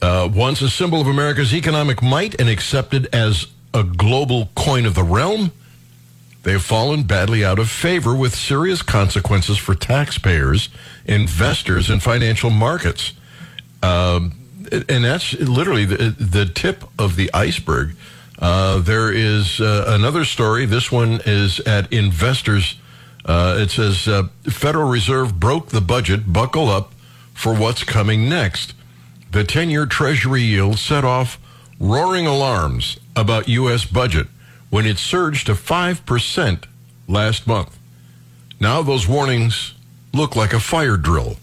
Uh, 0.00 0.28
once 0.32 0.62
a 0.62 0.70
symbol 0.70 1.00
of 1.00 1.06
America's 1.06 1.54
economic 1.54 2.02
might 2.02 2.40
and 2.40 2.48
accepted 2.48 3.06
as 3.12 3.48
a 3.74 3.84
global 3.84 4.48
coin 4.54 4.86
of 4.86 4.94
the 4.94 5.02
realm, 5.02 5.52
they 6.42 6.52
have 6.52 6.62
fallen 6.62 7.02
badly 7.02 7.44
out 7.44 7.58
of 7.58 7.68
favor 7.68 8.14
with 8.14 8.34
serious 8.34 8.80
consequences 8.80 9.58
for 9.58 9.74
taxpayers, 9.74 10.70
investors, 11.04 11.90
and 11.90 12.02
financial 12.02 12.50
markets. 12.50 13.12
Um, 13.82 14.32
and 14.88 15.04
that's 15.04 15.34
literally 15.34 15.84
the, 15.84 16.14
the 16.18 16.46
tip 16.46 16.84
of 16.98 17.16
the 17.16 17.30
iceberg. 17.34 17.94
Uh, 18.38 18.78
there 18.78 19.12
is 19.12 19.60
uh, 19.60 19.84
another 19.88 20.24
story. 20.24 20.66
This 20.66 20.90
one 20.90 21.20
is 21.26 21.60
at 21.60 21.92
investors 21.92 22.76
uh, 23.26 23.56
it 23.58 23.70
says 23.70 24.06
uh, 24.06 24.28
Federal 24.44 24.88
Reserve 24.88 25.40
broke 25.40 25.70
the 25.70 25.80
budget. 25.80 26.32
Buckle 26.32 26.68
up 26.68 26.92
for 27.34 27.52
what's 27.54 27.82
coming 27.82 28.28
next. 28.28 28.72
The 29.32 29.42
10 29.42 29.68
year 29.68 29.84
Treasury 29.84 30.42
yield 30.42 30.78
set 30.78 31.04
off 31.04 31.38
roaring 31.80 32.26
alarms 32.26 32.98
about 33.16 33.48
U.S. 33.48 33.84
budget 33.84 34.28
when 34.70 34.86
it 34.86 34.98
surged 34.98 35.46
to 35.46 35.54
5% 35.54 36.64
last 37.08 37.46
month. 37.46 37.78
Now 38.60 38.80
those 38.82 39.08
warnings 39.08 39.74
look 40.14 40.36
like 40.36 40.52
a 40.52 40.60
fire 40.60 40.96
drill. 40.96 41.36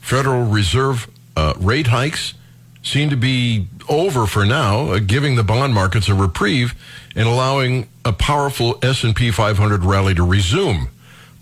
Federal 0.00 0.44
Reserve 0.44 1.10
uh, 1.36 1.54
rate 1.58 1.88
hikes 1.88 2.34
seem 2.82 3.10
to 3.10 3.16
be 3.16 3.66
over 3.88 4.26
for 4.26 4.46
now, 4.46 4.92
uh, 4.92 4.98
giving 5.00 5.34
the 5.34 5.42
bond 5.42 5.74
markets 5.74 6.08
a 6.08 6.14
reprieve 6.14 6.74
and 7.16 7.26
allowing 7.26 7.88
a 8.04 8.12
powerful 8.12 8.78
S&P 8.82 9.30
500 9.30 9.84
rally 9.84 10.14
to 10.14 10.22
resume 10.22 10.88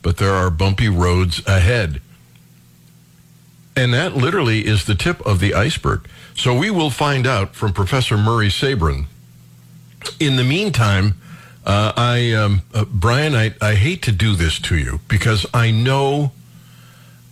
but 0.03 0.17
there 0.17 0.35
are 0.35 0.51
bumpy 0.51 0.89
roads 0.89 1.47
ahead. 1.47 2.01
And 3.75 3.95
that 3.95 4.15
literally 4.15 4.67
is 4.67 4.85
the 4.85 4.95
tip 4.95 5.25
of 5.25 5.41
the 5.41 5.55
iceberg. 5.55 6.07
So 6.35 6.57
we 6.57 6.71
will 6.71 6.91
find 6.91 7.27
out 7.27 7.55
from 7.55 7.73
Professor 7.73 8.19
Murray 8.19 8.49
Sabrin. 8.49 9.07
In 10.21 10.37
the 10.37 10.45
meantime, 10.45 11.15
uh, 11.65 11.93
I, 11.97 12.33
um, 12.33 12.63
uh, 12.75 12.85
Brian, 12.85 13.35
I, 13.35 13.55
I 13.61 13.75
hate 13.75 14.03
to 14.03 14.13
do 14.13 14.35
this 14.35 14.59
to 14.61 14.77
you 14.77 15.01
because 15.09 15.47
I 15.55 15.71
know, 15.71 16.33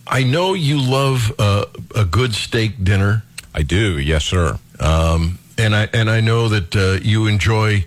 I 0.07 0.23
know 0.23 0.55
you 0.55 0.81
love 0.81 1.33
uh, 1.39 1.67
a 1.95 2.05
good 2.05 2.35
steak 2.35 2.83
dinner. 2.83 3.25
I 3.55 3.63
do, 3.63 3.99
yes, 3.99 4.25
sir. 4.25 4.59
Um, 4.79 5.41
and 5.59 5.77
I 5.77 5.89
and 5.93 6.09
I 6.09 6.21
know 6.21 6.49
that 6.49 6.75
uh, 6.75 6.99
you 7.03 7.27
enjoy 7.27 7.85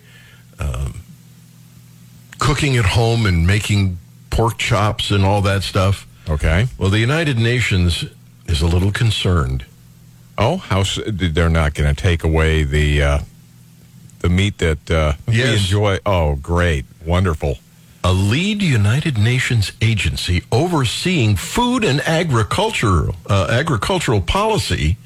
um, 0.60 1.02
cooking 2.40 2.78
at 2.78 2.86
home 2.86 3.26
and 3.26 3.48
making 3.48 3.98
pork 4.34 4.58
chops 4.58 5.12
and 5.12 5.24
all 5.24 5.42
that 5.42 5.64
stuff. 5.64 6.08
Okay. 6.28 6.68
Well, 6.78 6.90
the 6.90 7.00
United 7.00 7.38
Nations 7.38 8.06
is 8.48 8.62
a 8.62 8.68
little 8.68 8.92
concerned. 8.92 9.66
Oh, 10.38 10.58
how 10.58 10.84
they're 11.06 11.50
not 11.50 11.76
going 11.76 11.94
to 11.94 12.02
take 12.02 12.24
away 12.24 12.64
the 12.64 13.02
uh, 13.02 13.20
the 14.20 14.30
meat 14.30 14.58
that 14.58 14.90
uh, 14.90 15.14
yes. 15.28 15.48
we 15.48 15.58
enjoy? 15.58 16.00
Oh, 16.06 16.36
great, 16.36 16.86
wonderful. 17.06 17.60
A 18.04 18.12
lead 18.12 18.62
United 18.62 19.18
Nations 19.18 19.72
agency 19.82 20.44
overseeing 20.52 21.36
food 21.36 21.86
and 21.86 22.02
agriculture 22.02 23.10
uh, 23.28 23.48
agricultural 23.50 24.22
policy 24.22 24.98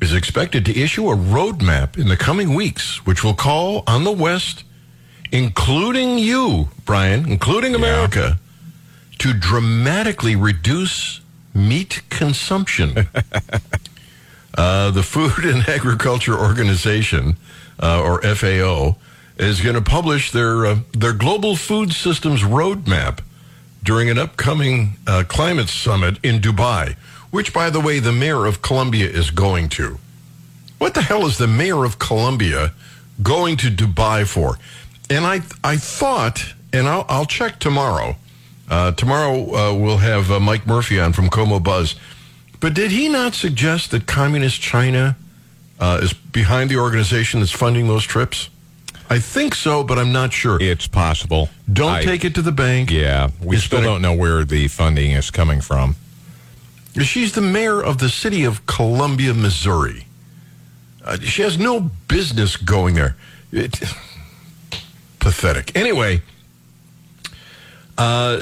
is 0.00 0.14
expected 0.14 0.64
to 0.64 0.80
issue 0.80 1.10
a 1.10 1.16
roadmap 1.16 1.98
in 1.98 2.08
the 2.08 2.16
coming 2.16 2.54
weeks, 2.54 3.04
which 3.04 3.22
will 3.24 3.34
call 3.34 3.82
on 3.86 4.04
the 4.04 4.12
West 4.12 4.64
including 5.32 6.18
you, 6.18 6.68
Brian, 6.84 7.28
including 7.28 7.74
America, 7.74 8.38
yeah. 8.38 9.16
to 9.18 9.32
dramatically 9.32 10.36
reduce 10.36 11.20
meat 11.54 12.02
consumption. 12.10 13.08
uh, 14.58 14.90
the 14.90 15.02
Food 15.02 15.44
and 15.44 15.68
Agriculture 15.68 16.38
Organization, 16.38 17.36
uh, 17.82 18.02
or 18.02 18.22
FAO, 18.22 18.96
is 19.36 19.60
going 19.60 19.74
to 19.74 19.82
publish 19.82 20.32
their 20.32 20.66
uh, 20.66 20.78
their 20.92 21.12
global 21.12 21.56
food 21.56 21.92
systems 21.92 22.42
roadmap 22.42 23.20
during 23.82 24.10
an 24.10 24.18
upcoming 24.18 24.96
uh, 25.06 25.24
climate 25.26 25.68
summit 25.68 26.18
in 26.22 26.40
Dubai, 26.40 26.94
which, 27.30 27.52
by 27.52 27.70
the 27.70 27.80
way, 27.80 27.98
the 27.98 28.12
mayor 28.12 28.44
of 28.44 28.60
Columbia 28.60 29.08
is 29.08 29.30
going 29.30 29.68
to. 29.70 29.98
What 30.78 30.94
the 30.94 31.02
hell 31.02 31.26
is 31.26 31.38
the 31.38 31.46
mayor 31.46 31.84
of 31.84 31.98
Columbia 31.98 32.72
going 33.22 33.56
to 33.58 33.70
Dubai 33.70 34.26
for? 34.26 34.58
And 35.10 35.26
I 35.26 35.40
I 35.62 35.76
thought, 35.76 36.54
and 36.72 36.88
I'll, 36.88 37.04
I'll 37.08 37.26
check 37.26 37.58
tomorrow. 37.58 38.16
Uh, 38.68 38.92
tomorrow 38.92 39.54
uh, 39.54 39.74
we'll 39.74 39.98
have 39.98 40.30
uh, 40.30 40.38
Mike 40.40 40.66
Murphy 40.66 41.00
on 41.00 41.12
from 41.12 41.28
Como 41.28 41.58
Buzz. 41.60 41.96
But 42.60 42.74
did 42.74 42.90
he 42.92 43.08
not 43.08 43.34
suggest 43.34 43.90
that 43.90 44.06
Communist 44.06 44.60
China 44.60 45.16
uh, 45.80 46.00
is 46.02 46.12
behind 46.12 46.70
the 46.70 46.76
organization 46.76 47.40
that's 47.40 47.50
funding 47.52 47.88
those 47.88 48.04
trips? 48.04 48.48
I 49.08 49.18
think 49.18 49.56
so, 49.56 49.82
but 49.82 49.98
I'm 49.98 50.12
not 50.12 50.32
sure. 50.32 50.58
It's 50.62 50.86
possible. 50.86 51.48
Don't 51.72 51.90
I- 51.90 52.04
take 52.04 52.24
it 52.24 52.34
to 52.36 52.42
the 52.42 52.52
bank. 52.52 52.90
Yeah, 52.92 53.30
we 53.42 53.56
It's 53.56 53.64
still 53.64 53.82
don't 53.82 54.02
know 54.02 54.14
where 54.14 54.44
the 54.44 54.68
funding 54.68 55.10
is 55.12 55.30
coming 55.32 55.60
from. 55.60 55.96
She's 57.02 57.32
the 57.32 57.40
mayor 57.40 57.82
of 57.82 57.98
the 57.98 58.08
city 58.08 58.44
of 58.44 58.66
Columbia, 58.66 59.32
Missouri. 59.34 60.06
Uh, 61.04 61.16
she 61.18 61.42
has 61.42 61.58
no 61.58 61.90
business 62.08 62.56
going 62.56 62.94
there. 62.94 63.16
It, 63.52 63.80
pathetic. 65.20 65.76
Anyway, 65.76 66.22
uh, 67.98 68.38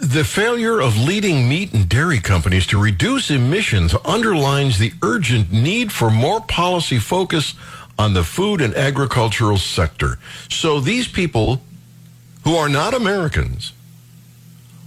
the 0.00 0.24
failure 0.24 0.80
of 0.80 0.98
leading 0.98 1.48
meat 1.48 1.72
and 1.72 1.88
dairy 1.88 2.20
companies 2.20 2.66
to 2.66 2.78
reduce 2.78 3.30
emissions 3.30 3.94
underlines 4.04 4.78
the 4.78 4.92
urgent 5.02 5.52
need 5.52 5.92
for 5.92 6.10
more 6.10 6.40
policy 6.40 6.98
focus 6.98 7.54
on 7.98 8.14
the 8.14 8.24
food 8.24 8.60
and 8.60 8.74
agricultural 8.74 9.58
sector. 9.58 10.18
So 10.48 10.80
these 10.80 11.06
people 11.06 11.62
who 12.44 12.56
are 12.56 12.68
not 12.68 12.94
Americans 12.94 13.72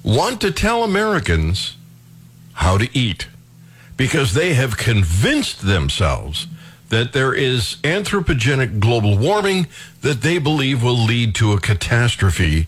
want 0.03 0.41
to 0.41 0.51
tell 0.51 0.83
Americans 0.83 1.77
how 2.53 2.77
to 2.77 2.89
eat 2.97 3.27
because 3.97 4.33
they 4.33 4.53
have 4.53 4.77
convinced 4.77 5.61
themselves 5.61 6.47
that 6.89 7.13
there 7.13 7.33
is 7.33 7.77
anthropogenic 7.83 8.79
global 8.79 9.17
warming 9.17 9.67
that 10.01 10.21
they 10.21 10.37
believe 10.37 10.83
will 10.83 10.97
lead 10.97 11.35
to 11.35 11.53
a 11.53 11.59
catastrophe 11.59 12.67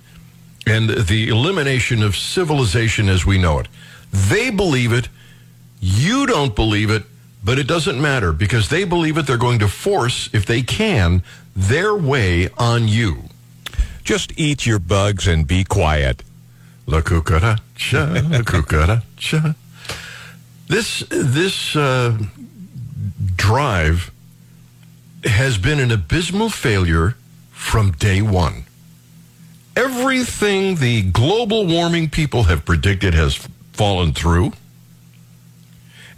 and 0.65 0.89
the 0.89 1.30
elimination 1.30 2.03
of 2.03 2.15
civilization 2.15 3.07
as 3.07 3.26
we 3.26 3.38
know 3.38 3.59
it. 3.59 3.68
They 4.11 4.49
believe 4.49 4.91
it. 4.91 5.09
You 5.80 6.26
don't 6.26 6.55
believe 6.55 6.89
it, 6.89 7.03
but 7.43 7.59
it 7.59 7.68
doesn't 7.68 8.01
matter 8.01 8.34
because 8.34 8.70
they 8.70 8.84
believe 8.84 9.18
it. 9.18 9.28
They're 9.28 9.38
going 9.38 9.59
to 9.59 9.68
force, 9.68 10.30
if 10.34 10.45
they 10.45 10.61
can, 10.63 11.24
their 11.55 11.95
way 11.95 12.49
on 12.57 12.88
you. 12.88 13.24
Just 14.03 14.34
eat 14.38 14.65
your 14.65 14.80
bugs 14.80 15.28
and 15.28 15.47
be 15.47 15.63
quiet. 15.63 16.24
La 16.86 17.01
cucaracha, 17.01 18.32
la 18.32 18.39
cucaracha. 18.39 19.55
This 20.68 21.03
this 21.09 21.76
uh, 21.76 22.18
drive 23.38 24.11
has 25.23 25.57
been 25.57 25.79
an 25.79 25.91
abysmal 25.91 26.49
failure 26.49 27.15
from 27.51 27.91
day 27.91 28.21
one. 28.21 28.65
Everything 29.75 30.75
the 30.75 31.03
global 31.03 31.65
warming 31.67 32.09
people 32.09 32.43
have 32.43 32.65
predicted 32.65 33.13
has 33.13 33.35
fallen 33.73 34.11
through. 34.11 34.53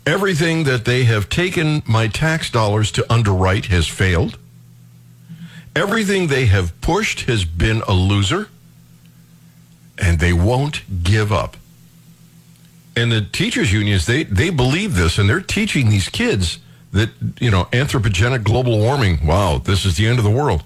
Everything 0.06 0.64
that 0.64 0.86
they 0.86 1.04
have 1.04 1.30
taken 1.30 1.84
my 1.86 2.08
tax 2.08 2.50
dollars 2.50 2.92
to 2.94 3.14
underwrite 3.14 3.66
has 3.66 3.88
failed. 3.88 4.38
Everything 5.76 6.28
they 6.28 6.46
have 6.46 6.80
pushed 6.82 7.22
has 7.22 7.46
been 7.46 7.82
a 7.88 7.94
loser 7.94 8.50
and 9.98 10.20
they 10.20 10.34
won't 10.34 11.04
give 11.04 11.32
up. 11.32 11.58
And 12.96 13.12
the 13.12 13.22
teachers 13.22 13.72
unions, 13.72 14.06
they, 14.06 14.24
they 14.24 14.50
believe 14.50 14.96
this, 14.96 15.18
and 15.18 15.30
they're 15.30 15.42
teaching 15.42 15.90
these 15.90 16.10
kids 16.10 16.60
that, 16.92 17.10
you 17.40 17.52
know, 17.52 17.66
anthropogenic 17.66 18.44
global 18.44 18.80
warming, 18.80 19.26
wow, 19.26 19.58
this 19.58 19.86
is 19.86 19.98
the 19.98 20.08
end 20.08 20.18
of 20.18 20.24
the 20.24 20.32
world. 20.32 20.64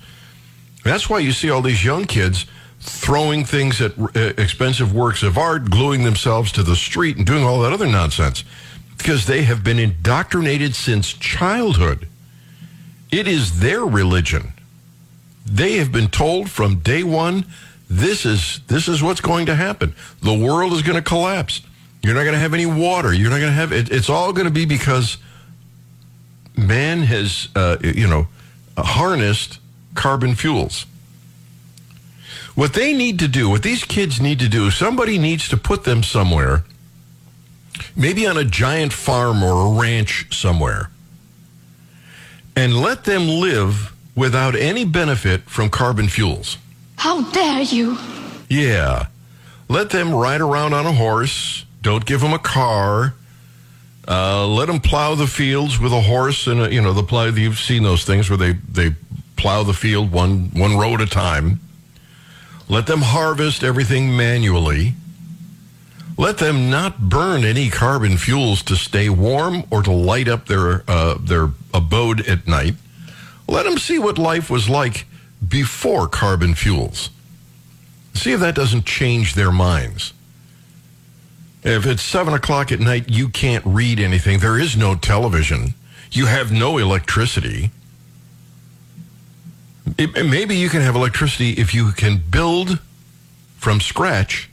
That's 0.83 1.09
why 1.09 1.19
you 1.19 1.31
see 1.31 1.49
all 1.49 1.61
these 1.61 1.83
young 1.83 2.05
kids 2.05 2.45
throwing 2.79 3.45
things 3.45 3.81
at 3.81 3.97
uh, 3.97 4.33
expensive 4.37 4.93
works 4.93 5.23
of 5.23 5.37
art, 5.37 5.69
gluing 5.69 6.03
themselves 6.03 6.51
to 6.53 6.63
the 6.63 6.75
street, 6.75 7.17
and 7.17 7.25
doing 7.25 7.43
all 7.43 7.61
that 7.61 7.73
other 7.73 7.87
nonsense 7.87 8.43
because 8.97 9.25
they 9.25 9.43
have 9.43 9.63
been 9.63 9.79
indoctrinated 9.79 10.75
since 10.75 11.11
childhood. 11.11 12.07
It 13.11 13.27
is 13.27 13.59
their 13.59 13.81
religion. 13.81 14.53
They 15.45 15.73
have 15.73 15.91
been 15.91 16.07
told 16.07 16.49
from 16.49 16.79
day 16.79 17.03
one 17.03 17.45
this 17.89 18.25
is 18.25 18.61
this 18.67 18.87
is 18.87 19.03
what's 19.03 19.21
going 19.21 19.45
to 19.47 19.55
happen. 19.55 19.93
The 20.21 20.33
world 20.33 20.73
is 20.73 20.81
going 20.81 20.95
to 20.95 21.01
collapse. 21.01 21.61
You're 22.01 22.15
not 22.15 22.23
going 22.23 22.33
to 22.33 22.39
have 22.39 22.53
any 22.53 22.65
water. 22.65 23.13
You're 23.13 23.29
not 23.29 23.39
going 23.39 23.51
to 23.51 23.55
have 23.55 23.71
it. 23.71 23.91
It's 23.91 24.09
all 24.09 24.33
going 24.33 24.47
to 24.47 24.53
be 24.53 24.65
because 24.65 25.17
man 26.55 27.03
has, 27.03 27.49
uh, 27.55 27.77
you 27.81 28.07
know, 28.07 28.27
harnessed 28.77 29.59
carbon 29.95 30.35
fuels. 30.35 30.85
What 32.55 32.73
they 32.73 32.93
need 32.93 33.19
to 33.19 33.27
do, 33.27 33.49
what 33.49 33.63
these 33.63 33.83
kids 33.83 34.21
need 34.21 34.39
to 34.39 34.49
do, 34.49 34.69
somebody 34.69 35.17
needs 35.17 35.49
to 35.49 35.57
put 35.57 35.83
them 35.83 36.03
somewhere, 36.03 36.63
maybe 37.95 38.27
on 38.27 38.37
a 38.37 38.43
giant 38.43 38.93
farm 38.93 39.43
or 39.43 39.65
a 39.65 39.79
ranch 39.79 40.27
somewhere, 40.31 40.89
and 42.55 42.79
let 42.79 43.05
them 43.05 43.27
live 43.27 43.91
without 44.15 44.55
any 44.55 44.85
benefit 44.85 45.49
from 45.49 45.69
carbon 45.69 46.07
fuels. 46.07 46.57
How 46.97 47.23
dare 47.31 47.61
you? 47.61 47.97
Yeah. 48.49 49.07
Let 49.67 49.89
them 49.89 50.13
ride 50.13 50.41
around 50.41 50.73
on 50.73 50.85
a 50.85 50.91
horse. 50.91 51.65
Don't 51.81 52.05
give 52.05 52.21
them 52.21 52.33
a 52.33 52.39
car. 52.39 53.15
Uh, 54.07 54.45
let 54.47 54.67
them 54.67 54.81
plow 54.81 55.15
the 55.15 55.27
fields 55.27 55.79
with 55.79 55.93
a 55.93 56.01
horse 56.01 56.47
and 56.47 56.61
a, 56.61 56.73
you 56.73 56.81
know 56.81 56.93
the 56.93 57.03
plow. 57.03 57.25
You've 57.25 57.59
seen 57.59 57.83
those 57.83 58.03
things 58.03 58.29
where 58.29 58.37
they 58.37 58.53
they 58.53 58.95
plow 59.37 59.63
the 59.63 59.73
field 59.73 60.11
one 60.11 60.49
one 60.53 60.77
row 60.77 60.93
at 60.93 61.01
a 61.01 61.05
time. 61.05 61.59
Let 62.67 62.87
them 62.87 63.01
harvest 63.01 63.63
everything 63.63 64.15
manually. 64.15 64.95
Let 66.17 66.37
them 66.37 66.69
not 66.69 67.09
burn 67.09 67.43
any 67.43 67.69
carbon 67.69 68.17
fuels 68.17 68.61
to 68.63 68.75
stay 68.75 69.09
warm 69.09 69.63
or 69.71 69.81
to 69.81 69.91
light 69.91 70.27
up 70.27 70.47
their 70.47 70.83
uh, 70.87 71.17
their 71.19 71.51
abode 71.73 72.27
at 72.27 72.45
night. 72.45 72.75
Let 73.47 73.63
them 73.63 73.77
see 73.77 73.99
what 73.99 74.17
life 74.17 74.49
was 74.49 74.69
like 74.69 75.05
before 75.47 76.07
carbon 76.07 76.55
fuels. 76.55 77.09
See 78.13 78.31
if 78.31 78.39
that 78.41 78.55
doesn't 78.55 78.85
change 78.85 79.33
their 79.33 79.51
minds. 79.51 80.13
If 81.63 81.85
it's 81.85 82.01
seven 82.03 82.33
o'clock 82.33 82.71
at 82.71 82.79
night, 82.79 83.09
you 83.09 83.29
can't 83.29 83.63
read 83.65 83.99
anything. 83.99 84.39
There 84.39 84.59
is 84.59 84.75
no 84.75 84.95
television. 84.95 85.73
You 86.11 86.25
have 86.25 86.51
no 86.51 86.77
electricity. 86.77 87.71
It- 89.97 90.25
maybe 90.25 90.55
you 90.55 90.69
can 90.69 90.81
have 90.81 90.95
electricity 90.95 91.51
if 91.51 91.73
you 91.73 91.91
can 91.91 92.17
build 92.29 92.79
from 93.57 93.79
scratch 93.79 94.49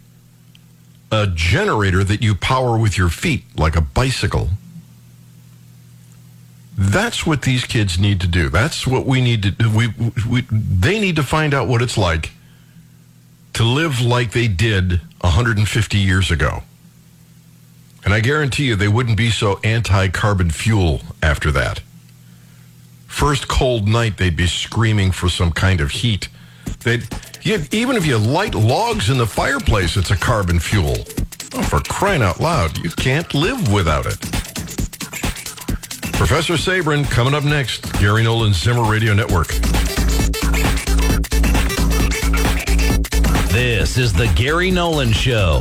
a 1.13 1.27
generator 1.27 2.05
that 2.05 2.23
you 2.23 2.37
power 2.37 2.79
with 2.79 2.97
your 2.97 3.09
feet, 3.09 3.45
like 3.57 3.75
a 3.75 3.81
bicycle. 3.81 4.51
That's 6.79 7.27
what 7.27 7.43
these 7.43 7.65
kids 7.65 7.99
need 7.99 8.21
to 8.21 8.29
do. 8.29 8.49
That's 8.49 8.87
what 8.87 9.05
we 9.05 9.21
need 9.21 9.43
to 9.43 9.51
do. 9.51 9.71
We, 9.71 9.89
we, 10.29 10.47
they 10.51 11.01
need 11.01 11.17
to 11.17 11.23
find 11.25 11.53
out 11.53 11.67
what 11.69 11.83
it's 11.83 11.99
like 11.99 12.31
to 13.55 13.65
live 13.65 14.01
like 14.01 14.31
they 14.31 14.47
did 14.49 15.01
150 15.21 15.99
years 15.99 16.31
ago. 16.31 16.63
And 18.05 18.15
I 18.15 18.21
guarantee 18.21 18.65
you 18.65 18.77
they 18.77 18.89
wouldn't 18.89 19.17
be 19.17 19.31
so 19.31 19.61
anti 19.63 20.09
carbon 20.09 20.51
fuel 20.51 21.03
after 21.23 21.51
that. 21.53 21.83
First 23.07 23.49
cold 23.49 23.89
night, 23.89 24.17
they'd 24.17 24.37
be 24.37 24.47
screaming 24.47 25.13
for 25.13 25.29
some 25.29 25.53
kind 25.53 25.81
of 25.81 25.91
heat. 25.91 26.29
They'd, 26.85 27.07
you, 27.43 27.63
even 27.73 27.97
if 27.97 28.07
you 28.07 28.17
light 28.17 28.55
logs 28.55 29.11
in 29.11 29.19
the 29.19 29.27
fireplace, 29.27 29.97
it's 29.97 30.11
a 30.11 30.17
carbon 30.17 30.59
fuel. 30.61 30.97
Oh, 31.53 31.63
for 31.63 31.81
crying 31.81 32.23
out 32.23 32.41
loud, 32.41 32.79
you 32.79 32.91
can't 32.91 33.35
live 33.35 33.73
without 33.73 34.07
it. 34.07 34.19
Professor 36.13 36.55
Sabrin 36.55 37.11
coming 37.11 37.35
up 37.35 37.45
next. 37.45 37.93
Gary 37.99 38.23
Nolan 38.23 38.53
Zimmer 38.53 38.89
Radio 38.89 39.15
Network. 39.15 39.49
This 43.51 43.99
is 43.99 44.13
the 44.13 44.31
Gary 44.37 44.71
Nolan 44.71 45.13
Show. 45.13 45.61